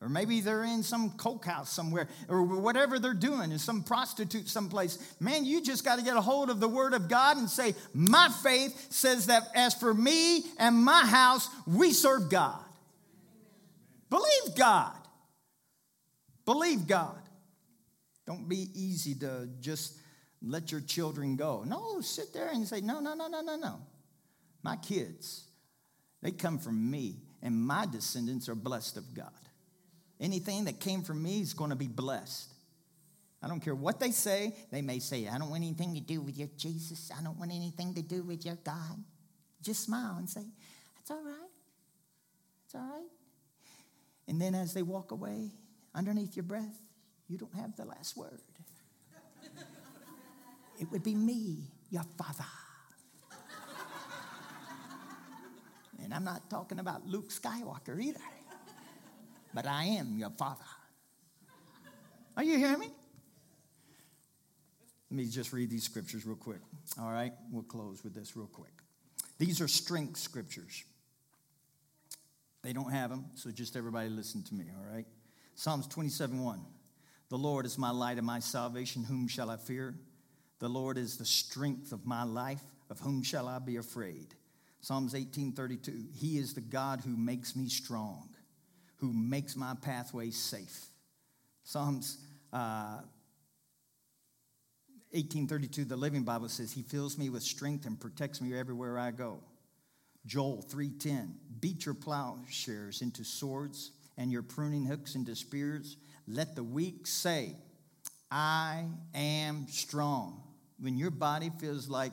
or 0.00 0.08
maybe 0.08 0.40
they're 0.40 0.64
in 0.64 0.82
some 0.82 1.10
coke 1.10 1.44
house 1.44 1.70
somewhere, 1.70 2.08
or 2.28 2.42
whatever 2.42 2.98
they're 2.98 3.12
doing, 3.12 3.52
in 3.52 3.58
some 3.58 3.82
prostitute 3.82 4.48
someplace. 4.48 4.98
Man, 5.20 5.44
you 5.44 5.62
just 5.62 5.84
got 5.84 5.98
to 5.98 6.04
get 6.04 6.16
a 6.16 6.20
hold 6.20 6.48
of 6.48 6.58
the 6.58 6.68
Word 6.68 6.94
of 6.94 7.08
God 7.08 7.36
and 7.36 7.50
say, 7.50 7.74
My 7.92 8.28
faith 8.42 8.86
says 8.90 9.26
that 9.26 9.42
as 9.54 9.74
for 9.74 9.92
me 9.92 10.44
and 10.58 10.76
my 10.76 11.04
house, 11.04 11.48
we 11.66 11.92
serve 11.92 12.30
God. 12.30 12.64
Believe 14.08 14.56
God. 14.56 14.92
Believe 16.44 16.86
God. 16.86 17.20
Don't 18.26 18.48
be 18.48 18.68
easy 18.74 19.14
to 19.16 19.48
just 19.60 19.98
let 20.42 20.72
your 20.72 20.80
children 20.80 21.36
go. 21.36 21.64
No, 21.66 22.00
sit 22.00 22.32
there 22.32 22.48
and 22.48 22.66
say, 22.66 22.80
no, 22.80 23.00
no, 23.00 23.14
no, 23.14 23.28
no, 23.28 23.40
no, 23.40 23.56
no. 23.56 23.80
My 24.62 24.76
kids, 24.76 25.44
they 26.22 26.30
come 26.30 26.58
from 26.58 26.90
me, 26.90 27.16
and 27.42 27.54
my 27.56 27.86
descendants 27.86 28.48
are 28.48 28.54
blessed 28.54 28.96
of 28.96 29.14
God. 29.14 29.32
Anything 30.20 30.66
that 30.66 30.80
came 30.80 31.02
from 31.02 31.22
me 31.22 31.40
is 31.40 31.54
going 31.54 31.70
to 31.70 31.76
be 31.76 31.88
blessed. 31.88 32.52
I 33.42 33.48
don't 33.48 33.60
care 33.60 33.74
what 33.74 33.98
they 33.98 34.10
say. 34.10 34.54
They 34.70 34.82
may 34.82 34.98
say, 34.98 35.26
I 35.26 35.38
don't 35.38 35.48
want 35.48 35.62
anything 35.62 35.94
to 35.94 36.00
do 36.00 36.20
with 36.20 36.36
your 36.36 36.48
Jesus. 36.58 37.10
I 37.18 37.22
don't 37.22 37.38
want 37.38 37.52
anything 37.52 37.94
to 37.94 38.02
do 38.02 38.22
with 38.22 38.44
your 38.44 38.56
God. 38.56 39.02
Just 39.62 39.84
smile 39.84 40.16
and 40.18 40.28
say, 40.28 40.44
That's 40.96 41.10
all 41.10 41.24
right. 41.24 41.50
It's 42.66 42.74
all 42.74 42.82
right. 42.82 43.08
And 44.28 44.40
then 44.40 44.54
as 44.54 44.74
they 44.74 44.82
walk 44.82 45.10
away, 45.10 45.50
underneath 45.94 46.36
your 46.36 46.44
breath, 46.44 46.78
you 47.28 47.38
don't 47.38 47.54
have 47.54 47.74
the 47.76 47.84
last 47.84 48.16
word. 48.16 48.40
It 50.78 50.90
would 50.90 51.02
be 51.02 51.14
me, 51.14 51.58
your 51.90 52.04
father. 52.16 52.44
and 56.02 56.14
I'm 56.14 56.24
not 56.24 56.48
talking 56.48 56.78
about 56.78 57.06
Luke 57.06 57.28
Skywalker 57.28 58.02
either, 58.02 58.20
but 59.54 59.66
I 59.66 59.84
am 59.84 60.18
your 60.18 60.30
father. 60.30 60.64
Are 62.36 62.44
you 62.44 62.56
hearing 62.58 62.78
me? 62.78 62.90
Let 65.10 65.16
me 65.16 65.26
just 65.26 65.52
read 65.52 65.70
these 65.70 65.82
scriptures 65.82 66.24
real 66.24 66.36
quick. 66.36 66.60
All 67.00 67.10
right, 67.10 67.32
we'll 67.50 67.64
close 67.64 68.04
with 68.04 68.14
this 68.14 68.36
real 68.36 68.46
quick. 68.46 68.72
These 69.38 69.60
are 69.60 69.68
strength 69.68 70.18
scriptures. 70.18 70.84
They 72.62 72.72
don't 72.72 72.92
have 72.92 73.10
them, 73.10 73.26
so 73.34 73.50
just 73.50 73.76
everybody 73.76 74.08
listen 74.08 74.42
to 74.44 74.54
me, 74.54 74.66
all 74.76 74.92
right? 74.92 75.06
Psalms 75.54 75.86
27 75.88 76.42
1. 76.42 76.60
The 77.30 77.38
Lord 77.38 77.64
is 77.64 77.78
my 77.78 77.90
light 77.90 78.18
and 78.18 78.26
my 78.26 78.40
salvation. 78.40 79.04
Whom 79.04 79.28
shall 79.28 79.50
I 79.50 79.56
fear? 79.56 79.94
The 80.58 80.68
Lord 80.68 80.98
is 80.98 81.16
the 81.16 81.24
strength 81.24 81.92
of 81.92 82.04
my 82.06 82.24
life. 82.24 82.62
Of 82.90 82.98
whom 83.00 83.22
shall 83.22 83.46
I 83.46 83.60
be 83.60 83.76
afraid? 83.76 84.34
Psalms 84.80 85.14
18:32. 85.14 86.08
He 86.12 86.38
is 86.38 86.54
the 86.54 86.60
God 86.60 87.00
who 87.00 87.16
makes 87.16 87.54
me 87.54 87.68
strong, 87.68 88.29
who 89.00 89.12
makes 89.12 89.56
my 89.56 89.74
pathways 89.80 90.36
safe. 90.36 90.86
Psalms 91.64 92.18
uh, 92.52 93.00
1832, 95.12 95.84
the 95.84 95.96
Living 95.96 96.22
Bible 96.22 96.48
says, 96.48 96.72
He 96.72 96.82
fills 96.82 97.18
me 97.18 97.30
with 97.30 97.42
strength 97.42 97.86
and 97.86 97.98
protects 97.98 98.40
me 98.40 98.56
everywhere 98.56 98.98
I 98.98 99.10
go. 99.10 99.40
Joel 100.26 100.64
3:10, 100.68 101.32
beat 101.60 101.86
your 101.86 101.94
plowshares 101.94 103.00
into 103.00 103.24
swords 103.24 103.92
and 104.16 104.30
your 104.30 104.42
pruning 104.42 104.84
hooks 104.84 105.14
into 105.14 105.34
spears. 105.34 105.96
Let 106.28 106.54
the 106.54 106.62
weak 106.62 107.06
say, 107.06 107.56
I 108.30 108.84
am 109.14 109.66
strong 109.68 110.42
when 110.78 110.96
your 110.96 111.10
body 111.10 111.50
feels 111.58 111.88
like 111.88 112.12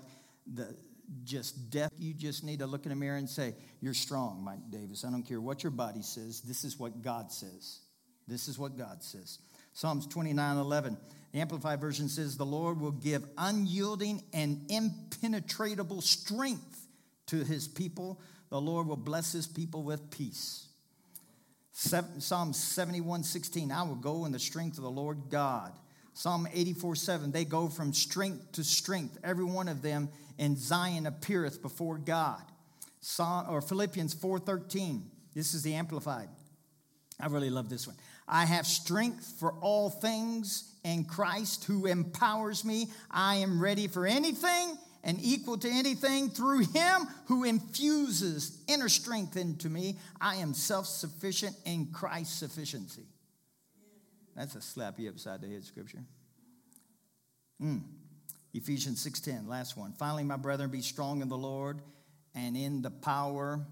the 0.52 0.76
just 1.24 1.70
death, 1.70 1.94
you 1.98 2.14
just 2.14 2.44
need 2.44 2.60
to 2.60 2.68
look 2.68 2.86
in 2.86 2.90
the 2.90 2.96
mirror 2.96 3.18
and 3.18 3.30
say, 3.30 3.56
You're 3.82 3.94
strong, 3.94 4.44
Mike 4.44 4.70
Davis. 4.70 5.06
I 5.06 5.12
don't 5.12 5.24
care 5.24 5.40
what 5.40 5.64
your 5.64 5.72
body 5.72 6.02
says. 6.02 6.42
This 6.42 6.64
is 6.64 6.78
what 6.78 7.02
God 7.02 7.32
says. 7.32 7.80
This 8.28 8.48
is 8.48 8.60
what 8.60 8.78
God 8.78 9.04
says. 9.04 9.40
Psalms 9.74 10.08
29 10.08 10.58
11. 10.58 10.98
The 11.32 11.40
Amplified 11.40 11.80
Version 11.80 12.10
says, 12.10 12.38
The 12.38 12.46
Lord 12.46 12.80
will 12.80 12.92
give 12.92 13.24
unyielding 13.38 14.24
and 14.34 14.66
impenetrable 14.70 16.02
strength 16.02 16.88
to 17.28 17.44
his 17.44 17.68
people. 17.68 18.20
The 18.50 18.62
Lord 18.62 18.88
will 18.88 18.98
bless 18.98 19.34
his 19.34 19.48
people 19.48 19.84
with 19.84 20.10
peace. 20.10 20.68
Psalm 21.72 22.54
71 22.54 23.24
16. 23.24 23.72
I 23.72 23.84
will 23.84 23.96
go 23.96 24.26
in 24.26 24.32
the 24.32 24.40
strength 24.40 24.78
of 24.78 24.84
the 24.84 24.90
Lord 24.90 25.30
God. 25.30 25.74
Psalm 26.18 26.48
84 26.52 26.96
7, 26.96 27.32
they 27.32 27.46
go 27.46 27.68
from 27.68 27.94
strength 27.94 28.54
to 28.54 28.64
strength, 28.64 29.20
every 29.24 29.44
one 29.44 29.68
of 29.68 29.84
them, 29.84 30.10
and 30.40 30.58
Zion 30.58 31.06
appeareth 31.06 31.62
before 31.62 32.00
God. 32.00 32.42
Psalm, 33.02 33.46
or 33.48 33.62
Philippians 33.62 34.16
4 34.16 34.40
13, 34.40 35.12
this 35.36 35.54
is 35.54 35.62
the 35.62 35.76
Amplified. 35.76 36.28
I 37.20 37.28
really 37.28 37.52
love 37.52 37.70
this 37.70 37.86
one. 37.86 37.96
I 38.28 38.46
have 38.46 38.66
strength 38.66 39.32
for 39.40 39.54
all 39.62 39.92
things 39.92 40.74
in 40.84 41.06
Christ 41.06 41.66
who 41.66 41.86
empowers 41.86 42.66
me. 42.66 42.88
I 43.12 43.36
am 43.36 43.62
ready 43.62 43.88
for 43.88 44.08
anything 44.08 44.76
and 45.04 45.20
equal 45.22 45.60
to 45.60 45.70
anything 45.70 46.32
through 46.32 46.62
him 46.62 47.08
who 47.28 47.44
infuses 47.44 48.58
inner 48.68 48.90
strength 48.90 49.38
into 49.38 49.70
me. 49.70 50.00
I 50.20 50.38
am 50.38 50.56
self 50.56 50.88
sufficient 50.88 51.56
in 51.64 51.90
Christ's 51.94 52.40
sufficiency. 52.40 53.06
That's 54.38 54.56
a 54.56 54.62
slap 54.62 55.00
you 55.00 55.10
upside 55.10 55.42
the 55.42 55.48
head 55.48 55.66
scripture. 55.66 56.04
Mm. 57.62 57.82
Ephesians 58.54 59.04
6:10, 59.04 59.48
last 59.48 59.76
one. 59.76 59.94
Finally, 59.94 60.24
my 60.24 60.38
brethren, 60.38 60.70
be 60.70 60.82
strong 60.82 61.22
in 61.22 61.28
the 61.28 61.38
Lord 61.38 61.82
and 62.36 62.56
in 62.56 62.84
the 62.84 62.92
power 62.92 63.66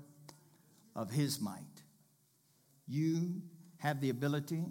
of 0.95 1.11
his 1.11 1.39
might. 1.39 1.61
You 2.87 3.43
have 3.77 4.01
the 4.01 4.09
ability 4.09 4.65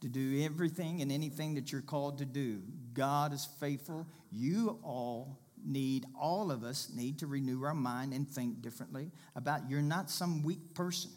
to 0.00 0.08
do 0.08 0.44
everything 0.44 1.02
and 1.02 1.10
anything 1.10 1.54
that 1.54 1.72
you're 1.72 1.82
called 1.82 2.18
to 2.18 2.24
do. 2.24 2.62
God 2.92 3.32
is 3.32 3.44
faithful. 3.58 4.06
You 4.30 4.78
all 4.84 5.40
need, 5.64 6.06
all 6.18 6.52
of 6.52 6.62
us 6.62 6.90
need 6.94 7.18
to 7.18 7.26
renew 7.26 7.64
our 7.64 7.74
mind 7.74 8.12
and 8.12 8.28
think 8.28 8.62
differently 8.62 9.10
about 9.34 9.68
you're 9.68 9.82
not 9.82 10.10
some 10.10 10.44
weak 10.44 10.74
person. 10.74 11.10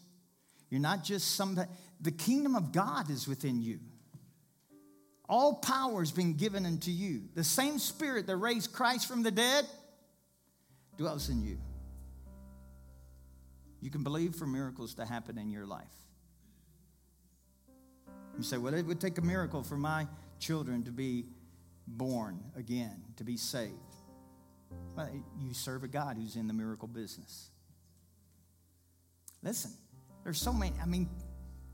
You're 0.71 0.79
not 0.79 1.03
just 1.03 1.35
some, 1.35 1.59
the 1.99 2.11
kingdom 2.11 2.55
of 2.55 2.71
God 2.71 3.11
is 3.11 3.27
within 3.27 3.61
you. 3.61 3.79
All 5.29 5.55
power 5.55 5.99
has 5.99 6.11
been 6.11 6.33
given 6.33 6.65
unto 6.65 6.89
you. 6.91 7.23
The 7.35 7.43
same 7.43 7.77
spirit 7.77 8.25
that 8.27 8.37
raised 8.37 8.73
Christ 8.73 9.07
from 9.07 9.21
the 9.21 9.31
dead 9.31 9.65
dwells 10.97 11.29
in 11.29 11.43
you. 11.43 11.57
You 13.81 13.91
can 13.91 14.03
believe 14.03 14.35
for 14.35 14.45
miracles 14.45 14.93
to 14.95 15.05
happen 15.05 15.37
in 15.37 15.49
your 15.49 15.65
life. 15.65 15.85
You 18.37 18.43
say, 18.43 18.57
well, 18.57 18.73
it 18.73 18.85
would 18.85 19.01
take 19.01 19.17
a 19.17 19.21
miracle 19.21 19.63
for 19.63 19.77
my 19.77 20.07
children 20.39 20.83
to 20.83 20.91
be 20.91 21.25
born 21.87 22.39
again, 22.55 23.01
to 23.17 23.23
be 23.23 23.37
saved. 23.37 23.73
Well, 24.95 25.09
you 25.39 25.53
serve 25.53 25.83
a 25.83 25.87
God 25.87 26.17
who's 26.17 26.35
in 26.35 26.47
the 26.47 26.53
miracle 26.53 26.87
business. 26.87 27.49
Listen, 29.43 29.71
there's 30.23 30.39
so 30.39 30.53
many. 30.53 30.73
I 30.81 30.85
mean, 30.85 31.09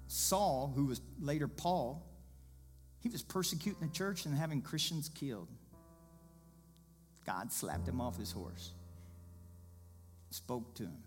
Saul, 0.07 0.71
who 0.75 0.85
was 0.85 1.01
later 1.19 1.47
Paul, 1.47 2.05
he 2.99 3.09
was 3.09 3.21
persecuting 3.21 3.87
the 3.87 3.93
church 3.93 4.25
and 4.25 4.35
having 4.35 4.61
Christians 4.61 5.09
killed. 5.09 5.47
God 7.25 7.51
slapped 7.51 7.87
him 7.87 7.99
off 7.99 8.17
his 8.17 8.31
horse, 8.31 8.71
spoke 10.29 10.73
to 10.75 10.83
him, 10.83 11.03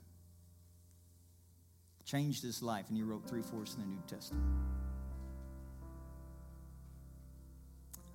changed 2.04 2.42
his 2.42 2.62
life, 2.62 2.84
and 2.88 2.96
he 2.96 3.02
wrote 3.02 3.26
three 3.26 3.42
fourths 3.42 3.74
in 3.74 3.80
the 3.80 3.86
New 3.86 4.02
Testament. 4.06 4.44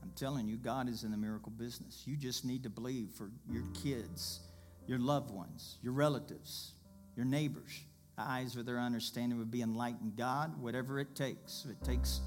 I'm 0.03 0.11
telling 0.15 0.47
you, 0.47 0.57
God 0.57 0.87
is 0.87 1.03
in 1.03 1.09
the 1.09 1.17
miracle 1.17 1.51
business. 1.51 2.03
You 2.05 2.15
just 2.15 2.45
need 2.45 2.61
to 2.63 2.69
believe 2.69 3.09
for 3.17 3.31
your 3.49 3.63
kids, 3.81 4.39
your 4.85 4.99
loved 4.99 5.31
ones, 5.31 5.77
your 5.81 5.93
relatives, 5.93 6.73
your 7.15 7.25
neighbors. 7.25 7.81
Eyes 8.17 8.55
of 8.55 8.65
their 8.65 8.79
understanding 8.79 9.37
would 9.39 9.51
be 9.51 9.61
enlightened. 9.61 10.15
God, 10.15 10.61
whatever 10.61 10.99
it 10.99 11.15
takes, 11.15 11.65
it 11.69 11.83
takes 11.85 12.21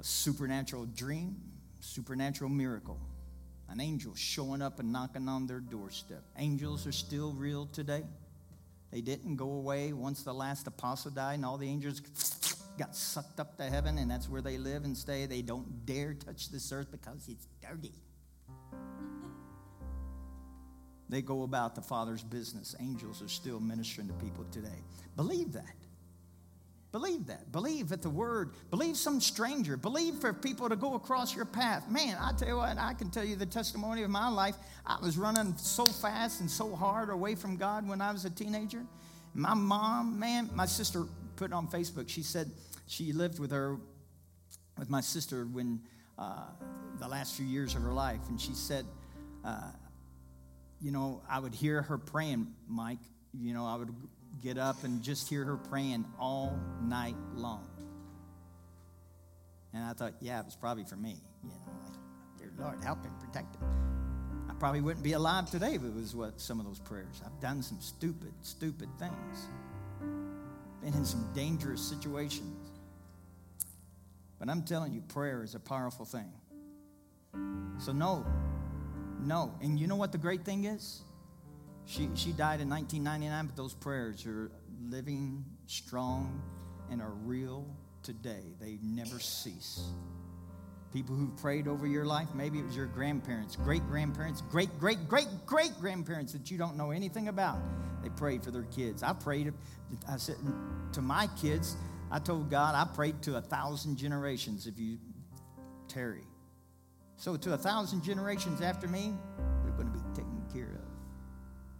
a 0.00 0.04
supernatural 0.04 0.86
dream, 0.86 1.36
supernatural 1.80 2.48
miracle, 2.48 3.00
an 3.68 3.80
angel 3.80 4.14
showing 4.14 4.62
up 4.62 4.78
and 4.78 4.92
knocking 4.92 5.28
on 5.28 5.46
their 5.46 5.60
doorstep. 5.60 6.22
Angels 6.38 6.86
are 6.86 6.92
still 6.92 7.32
real 7.32 7.66
today. 7.66 8.04
They 8.92 9.00
didn't 9.00 9.36
go 9.36 9.50
away 9.52 9.92
once 9.92 10.22
the 10.22 10.34
last 10.34 10.66
apostle 10.66 11.10
died 11.10 11.34
and 11.34 11.44
all 11.44 11.58
the 11.58 11.68
angels 11.68 12.00
got 12.78 12.94
sucked 12.94 13.40
up 13.40 13.56
to 13.56 13.64
heaven, 13.64 13.98
and 13.98 14.10
that's 14.10 14.28
where 14.28 14.42
they 14.42 14.58
live 14.58 14.84
and 14.84 14.96
stay. 14.96 15.26
They 15.26 15.42
don't 15.42 15.86
dare 15.86 16.14
touch 16.14 16.50
this 16.50 16.70
earth 16.72 16.90
because 16.90 17.28
it's 17.28 17.48
dirty. 17.66 17.92
They 21.12 21.20
go 21.20 21.42
about 21.42 21.74
the 21.74 21.82
Father's 21.82 22.22
business. 22.22 22.74
Angels 22.80 23.20
are 23.20 23.28
still 23.28 23.60
ministering 23.60 24.08
to 24.08 24.14
people 24.14 24.46
today. 24.50 24.80
Believe 25.14 25.52
that. 25.52 25.74
Believe 26.90 27.26
that. 27.26 27.52
Believe 27.52 27.90
that 27.90 28.00
the 28.00 28.08
word, 28.08 28.52
believe 28.70 28.96
some 28.96 29.20
stranger, 29.20 29.76
believe 29.76 30.14
for 30.14 30.32
people 30.32 30.70
to 30.70 30.76
go 30.76 30.94
across 30.94 31.36
your 31.36 31.44
path. 31.44 31.86
Man, 31.90 32.16
I 32.18 32.32
tell 32.32 32.48
you 32.48 32.56
what, 32.56 32.78
I 32.78 32.94
can 32.94 33.10
tell 33.10 33.24
you 33.24 33.36
the 33.36 33.44
testimony 33.44 34.04
of 34.04 34.10
my 34.10 34.28
life. 34.28 34.56
I 34.86 34.98
was 35.02 35.18
running 35.18 35.54
so 35.58 35.84
fast 35.84 36.40
and 36.40 36.50
so 36.50 36.74
hard 36.74 37.10
away 37.10 37.34
from 37.34 37.58
God 37.58 37.86
when 37.86 38.00
I 38.00 38.10
was 38.10 38.24
a 38.24 38.30
teenager. 38.30 38.82
My 39.34 39.52
mom, 39.52 40.18
man, 40.18 40.48
my 40.54 40.64
sister 40.64 41.04
put 41.36 41.50
it 41.50 41.52
on 41.52 41.68
Facebook. 41.68 42.08
She 42.08 42.22
said 42.22 42.50
she 42.86 43.12
lived 43.12 43.38
with 43.38 43.50
her, 43.50 43.76
with 44.78 44.88
my 44.88 45.02
sister 45.02 45.44
when 45.44 45.82
uh, 46.18 46.46
the 46.98 47.08
last 47.08 47.36
few 47.36 47.46
years 47.46 47.74
of 47.74 47.82
her 47.82 47.92
life, 47.92 48.20
and 48.30 48.40
she 48.40 48.54
said, 48.54 48.86
uh, 49.44 49.72
you 50.82 50.90
know, 50.90 51.22
I 51.28 51.38
would 51.38 51.54
hear 51.54 51.82
her 51.82 51.98
praying, 51.98 52.48
Mike. 52.68 52.98
You 53.32 53.54
know, 53.54 53.66
I 53.66 53.76
would 53.76 53.94
get 54.42 54.58
up 54.58 54.84
and 54.84 55.02
just 55.02 55.28
hear 55.28 55.44
her 55.44 55.56
praying 55.56 56.04
all 56.18 56.58
night 56.82 57.16
long. 57.34 57.66
And 59.72 59.84
I 59.84 59.92
thought, 59.92 60.14
yeah, 60.20 60.40
it 60.40 60.44
was 60.44 60.56
probably 60.56 60.84
for 60.84 60.96
me. 60.96 61.16
You 61.42 61.50
know, 61.50 61.72
like, 61.84 62.38
dear 62.38 62.52
Lord, 62.58 62.82
help 62.82 63.04
him, 63.04 63.12
protect 63.20 63.56
him. 63.56 63.62
I 64.50 64.54
probably 64.54 64.80
wouldn't 64.80 65.04
be 65.04 65.12
alive 65.12 65.50
today 65.50 65.74
if 65.74 65.84
it 65.84 65.94
was 65.94 66.14
what 66.14 66.40
some 66.40 66.60
of 66.60 66.66
those 66.66 66.78
prayers. 66.80 67.22
I've 67.24 67.40
done 67.40 67.62
some 67.62 67.80
stupid, 67.80 68.32
stupid 68.42 68.88
things 68.98 69.46
been 70.82 70.94
in 70.94 71.04
some 71.04 71.28
dangerous 71.32 71.80
situations. 71.80 72.70
But 74.38 74.48
I'm 74.48 74.62
telling 74.62 74.92
you, 74.92 75.00
prayer 75.00 75.44
is 75.44 75.54
a 75.54 75.60
powerful 75.60 76.04
thing. 76.04 76.30
So, 77.78 77.92
no, 77.92 78.26
no. 79.22 79.54
And 79.62 79.78
you 79.78 79.86
know 79.86 79.96
what 79.96 80.12
the 80.12 80.18
great 80.18 80.44
thing 80.44 80.64
is? 80.64 81.02
She, 81.86 82.08
she 82.14 82.32
died 82.32 82.60
in 82.60 82.68
1999, 82.68 83.46
but 83.46 83.56
those 83.56 83.74
prayers 83.74 84.24
are 84.26 84.50
living 84.88 85.44
strong 85.66 86.42
and 86.90 87.02
are 87.02 87.10
real 87.24 87.66
today. 88.02 88.54
They 88.60 88.78
never 88.82 89.18
cease. 89.18 89.82
People 90.92 91.16
who 91.16 91.28
prayed 91.40 91.66
over 91.66 91.86
your 91.86 92.04
life, 92.04 92.28
maybe 92.34 92.58
it 92.58 92.66
was 92.66 92.76
your 92.76 92.86
grandparents, 92.86 93.56
great 93.56 93.86
grandparents, 93.88 94.42
great, 94.42 94.78
great, 94.78 95.08
great, 95.08 95.26
great 95.46 95.72
grandparents 95.80 96.32
that 96.34 96.50
you 96.50 96.58
don't 96.58 96.76
know 96.76 96.90
anything 96.90 97.28
about. 97.28 97.58
They 98.02 98.10
prayed 98.10 98.44
for 98.44 98.50
their 98.50 98.64
kids. 98.64 99.02
I 99.02 99.14
prayed, 99.14 99.52
I 100.08 100.16
said 100.16 100.36
to 100.92 101.00
my 101.00 101.28
kids, 101.40 101.76
I 102.10 102.18
told 102.18 102.50
God, 102.50 102.74
I 102.74 102.84
prayed 102.94 103.22
to 103.22 103.36
a 103.36 103.40
thousand 103.40 103.96
generations 103.96 104.66
if 104.66 104.78
you 104.78 104.98
tarry. 105.88 106.24
So, 107.22 107.36
to 107.36 107.52
a 107.52 107.56
thousand 107.56 108.02
generations 108.02 108.60
after 108.60 108.88
me, 108.88 109.14
they're 109.62 109.72
going 109.74 109.86
to 109.86 109.96
be 109.96 110.02
taken 110.12 110.42
care 110.52 110.74
of. 110.74 110.90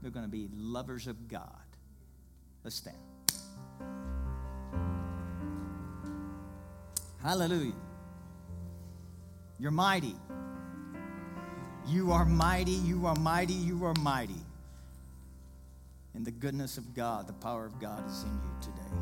They're 0.01 0.13
going 0.13 0.25
to 0.25 0.31
be 0.31 0.49
lovers 0.55 1.09
of 1.09 1.27
God. 1.27 1.49
Let's 2.63 2.77
stand. 2.77 2.97
Hallelujah. 7.21 7.73
You're 9.59 9.73
mighty. 9.73 10.15
You 11.89 12.13
are 12.13 12.25
mighty. 12.25 12.71
You 12.71 13.07
are 13.07 13.17
mighty. 13.17 13.55
You 13.55 13.85
are 13.85 13.95
mighty. 13.95 14.41
And 16.15 16.25
the 16.25 16.31
goodness 16.31 16.79
of 16.79 16.95
God, 16.95 17.27
the 17.27 17.33
power 17.33 17.67
of 17.67 17.81
God 17.81 18.09
is 18.09 18.23
in 18.23 18.31
you 18.31 18.61
today. 18.61 18.97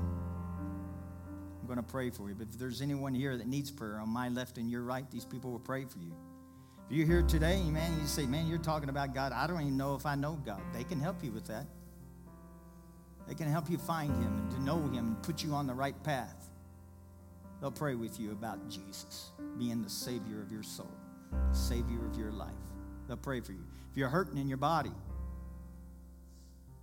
I'm 1.60 1.66
going 1.66 1.76
to 1.76 1.82
pray 1.82 2.08
for 2.08 2.30
you. 2.30 2.34
But 2.34 2.48
if 2.50 2.58
there's 2.58 2.80
anyone 2.80 3.12
here 3.12 3.36
that 3.36 3.46
needs 3.46 3.70
prayer 3.70 3.98
on 4.00 4.08
my 4.08 4.30
left 4.30 4.56
and 4.56 4.70
your 4.70 4.80
right, 4.80 5.04
these 5.10 5.26
people 5.26 5.50
will 5.50 5.58
pray 5.58 5.84
for 5.84 5.98
you. 5.98 6.14
If 6.90 6.96
you're 6.96 7.06
here 7.06 7.22
today, 7.22 7.62
man, 7.70 8.00
you 8.00 8.06
say, 8.08 8.26
man, 8.26 8.48
you're 8.48 8.58
talking 8.58 8.88
about 8.88 9.14
God. 9.14 9.30
I 9.30 9.46
don't 9.46 9.60
even 9.60 9.76
know 9.76 9.94
if 9.94 10.06
I 10.06 10.16
know 10.16 10.36
God. 10.44 10.60
They 10.74 10.82
can 10.82 10.98
help 10.98 11.22
you 11.22 11.30
with 11.30 11.46
that. 11.46 11.66
They 13.28 13.34
can 13.36 13.46
help 13.46 13.70
you 13.70 13.78
find 13.78 14.10
Him 14.10 14.36
and 14.36 14.50
to 14.50 14.60
know 14.60 14.80
Him 14.88 14.96
and 14.96 15.22
put 15.22 15.44
you 15.44 15.52
on 15.52 15.68
the 15.68 15.72
right 15.72 15.94
path. 16.02 16.50
They'll 17.60 17.70
pray 17.70 17.94
with 17.94 18.18
you 18.18 18.32
about 18.32 18.68
Jesus 18.68 19.30
being 19.56 19.82
the 19.82 19.88
Savior 19.88 20.42
of 20.42 20.50
your 20.50 20.64
soul, 20.64 20.90
the 21.30 21.56
Savior 21.56 22.04
of 22.04 22.18
your 22.18 22.32
life. 22.32 22.50
They'll 23.06 23.16
pray 23.16 23.38
for 23.38 23.52
you. 23.52 23.62
If 23.92 23.96
you're 23.96 24.08
hurting 24.08 24.36
in 24.36 24.48
your 24.48 24.58
body, 24.58 24.90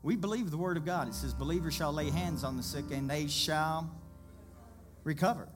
we 0.04 0.16
believe 0.16 0.52
the 0.52 0.58
word 0.58 0.78
of 0.78 0.86
God. 0.86 1.10
It 1.10 1.16
says, 1.16 1.34
Believers 1.34 1.74
shall 1.74 1.92
lay 1.92 2.12
hands 2.12 2.46
on 2.46 2.56
the 2.56 2.64
sick 2.64 2.86
and 2.92 3.10
they 3.10 3.28
shall 3.28 3.92
recover. 5.04 5.50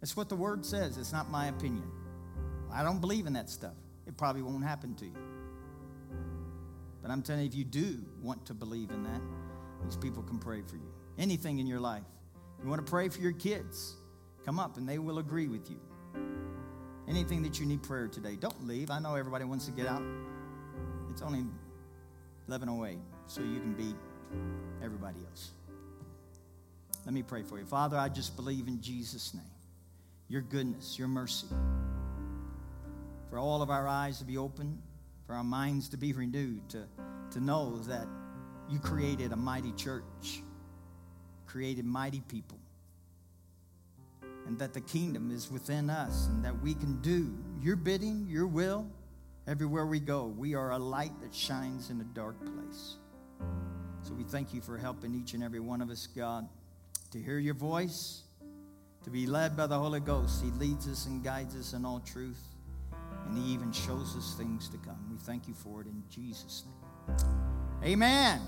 That's 0.00 0.16
what 0.16 0.28
the 0.28 0.34
word 0.34 0.66
says. 0.66 0.98
It's 0.98 1.12
not 1.12 1.30
my 1.30 1.46
opinion. 1.46 1.88
I 2.72 2.82
don't 2.82 3.00
believe 3.00 3.26
in 3.26 3.32
that 3.34 3.50
stuff. 3.50 3.74
It 4.06 4.16
probably 4.16 4.42
won't 4.42 4.64
happen 4.64 4.94
to 4.96 5.04
you. 5.04 5.16
But 7.02 7.10
I'm 7.10 7.22
telling 7.22 7.42
you, 7.42 7.48
if 7.48 7.54
you 7.54 7.64
do 7.64 7.98
want 8.22 8.46
to 8.46 8.54
believe 8.54 8.90
in 8.90 9.02
that, 9.04 9.20
these 9.84 9.96
people 9.96 10.22
can 10.22 10.38
pray 10.38 10.62
for 10.62 10.76
you. 10.76 10.90
Anything 11.18 11.58
in 11.58 11.66
your 11.66 11.80
life. 11.80 12.04
You 12.62 12.68
want 12.68 12.84
to 12.84 12.88
pray 12.88 13.08
for 13.08 13.20
your 13.20 13.32
kids, 13.32 13.96
come 14.44 14.60
up 14.60 14.76
and 14.76 14.88
they 14.88 14.98
will 14.98 15.18
agree 15.18 15.48
with 15.48 15.68
you. 15.68 15.80
Anything 17.08 17.42
that 17.42 17.58
you 17.58 17.66
need 17.66 17.82
prayer 17.82 18.06
today, 18.06 18.36
don't 18.36 18.66
leave. 18.66 18.90
I 18.90 19.00
know 19.00 19.16
everybody 19.16 19.44
wants 19.44 19.66
to 19.66 19.72
get 19.72 19.86
out. 19.86 20.02
It's 21.10 21.22
only 21.22 21.40
1108 22.46 22.98
so 23.26 23.40
you 23.40 23.58
can 23.58 23.74
beat 23.74 23.96
everybody 24.82 25.18
else. 25.28 25.50
Let 27.04 27.14
me 27.14 27.22
pray 27.24 27.42
for 27.42 27.58
you. 27.58 27.64
Father, 27.64 27.96
I 27.96 28.08
just 28.08 28.36
believe 28.36 28.68
in 28.68 28.80
Jesus' 28.80 29.34
name, 29.34 29.42
your 30.28 30.42
goodness, 30.42 30.96
your 30.98 31.08
mercy, 31.08 31.48
for 33.32 33.38
all 33.38 33.62
of 33.62 33.70
our 33.70 33.88
eyes 33.88 34.18
to 34.18 34.26
be 34.26 34.36
open, 34.36 34.78
for 35.26 35.34
our 35.34 35.42
minds 35.42 35.88
to 35.88 35.96
be 35.96 36.12
renewed, 36.12 36.68
to, 36.68 36.84
to 37.30 37.40
know 37.40 37.78
that 37.78 38.06
you 38.68 38.78
created 38.78 39.32
a 39.32 39.36
mighty 39.36 39.72
church, 39.72 40.42
created 41.46 41.86
mighty 41.86 42.20
people, 42.28 42.58
and 44.46 44.58
that 44.58 44.74
the 44.74 44.82
kingdom 44.82 45.30
is 45.30 45.50
within 45.50 45.88
us, 45.88 46.26
and 46.26 46.44
that 46.44 46.60
we 46.60 46.74
can 46.74 47.00
do 47.00 47.34
your 47.62 47.74
bidding, 47.74 48.26
your 48.28 48.46
will, 48.46 48.86
everywhere 49.46 49.86
we 49.86 49.98
go. 49.98 50.26
We 50.26 50.54
are 50.54 50.72
a 50.72 50.78
light 50.78 51.18
that 51.22 51.34
shines 51.34 51.88
in 51.88 52.02
a 52.02 52.04
dark 52.04 52.36
place. 52.38 52.96
So 54.02 54.12
we 54.12 54.24
thank 54.24 54.52
you 54.52 54.60
for 54.60 54.76
helping 54.76 55.14
each 55.14 55.32
and 55.32 55.42
every 55.42 55.60
one 55.60 55.80
of 55.80 55.88
us, 55.88 56.06
God, 56.06 56.46
to 57.12 57.18
hear 57.18 57.38
your 57.38 57.54
voice, 57.54 58.24
to 59.04 59.10
be 59.10 59.26
led 59.26 59.56
by 59.56 59.68
the 59.68 59.78
Holy 59.78 60.00
Ghost. 60.00 60.44
He 60.44 60.50
leads 60.50 60.86
us 60.86 61.06
and 61.06 61.24
guides 61.24 61.56
us 61.56 61.72
in 61.72 61.86
all 61.86 62.00
truth, 62.00 62.51
and 63.26 63.38
He 63.38 63.52
even 63.52 63.72
shows 63.72 64.16
us 64.16 64.34
things 64.36 64.68
to 64.68 64.76
come. 64.78 64.98
We 65.10 65.18
thank 65.18 65.48
you 65.48 65.54
for 65.54 65.80
it 65.80 65.86
in 65.86 66.02
Jesus' 66.10 66.64
name. 66.66 67.16
Amen. 67.84 68.42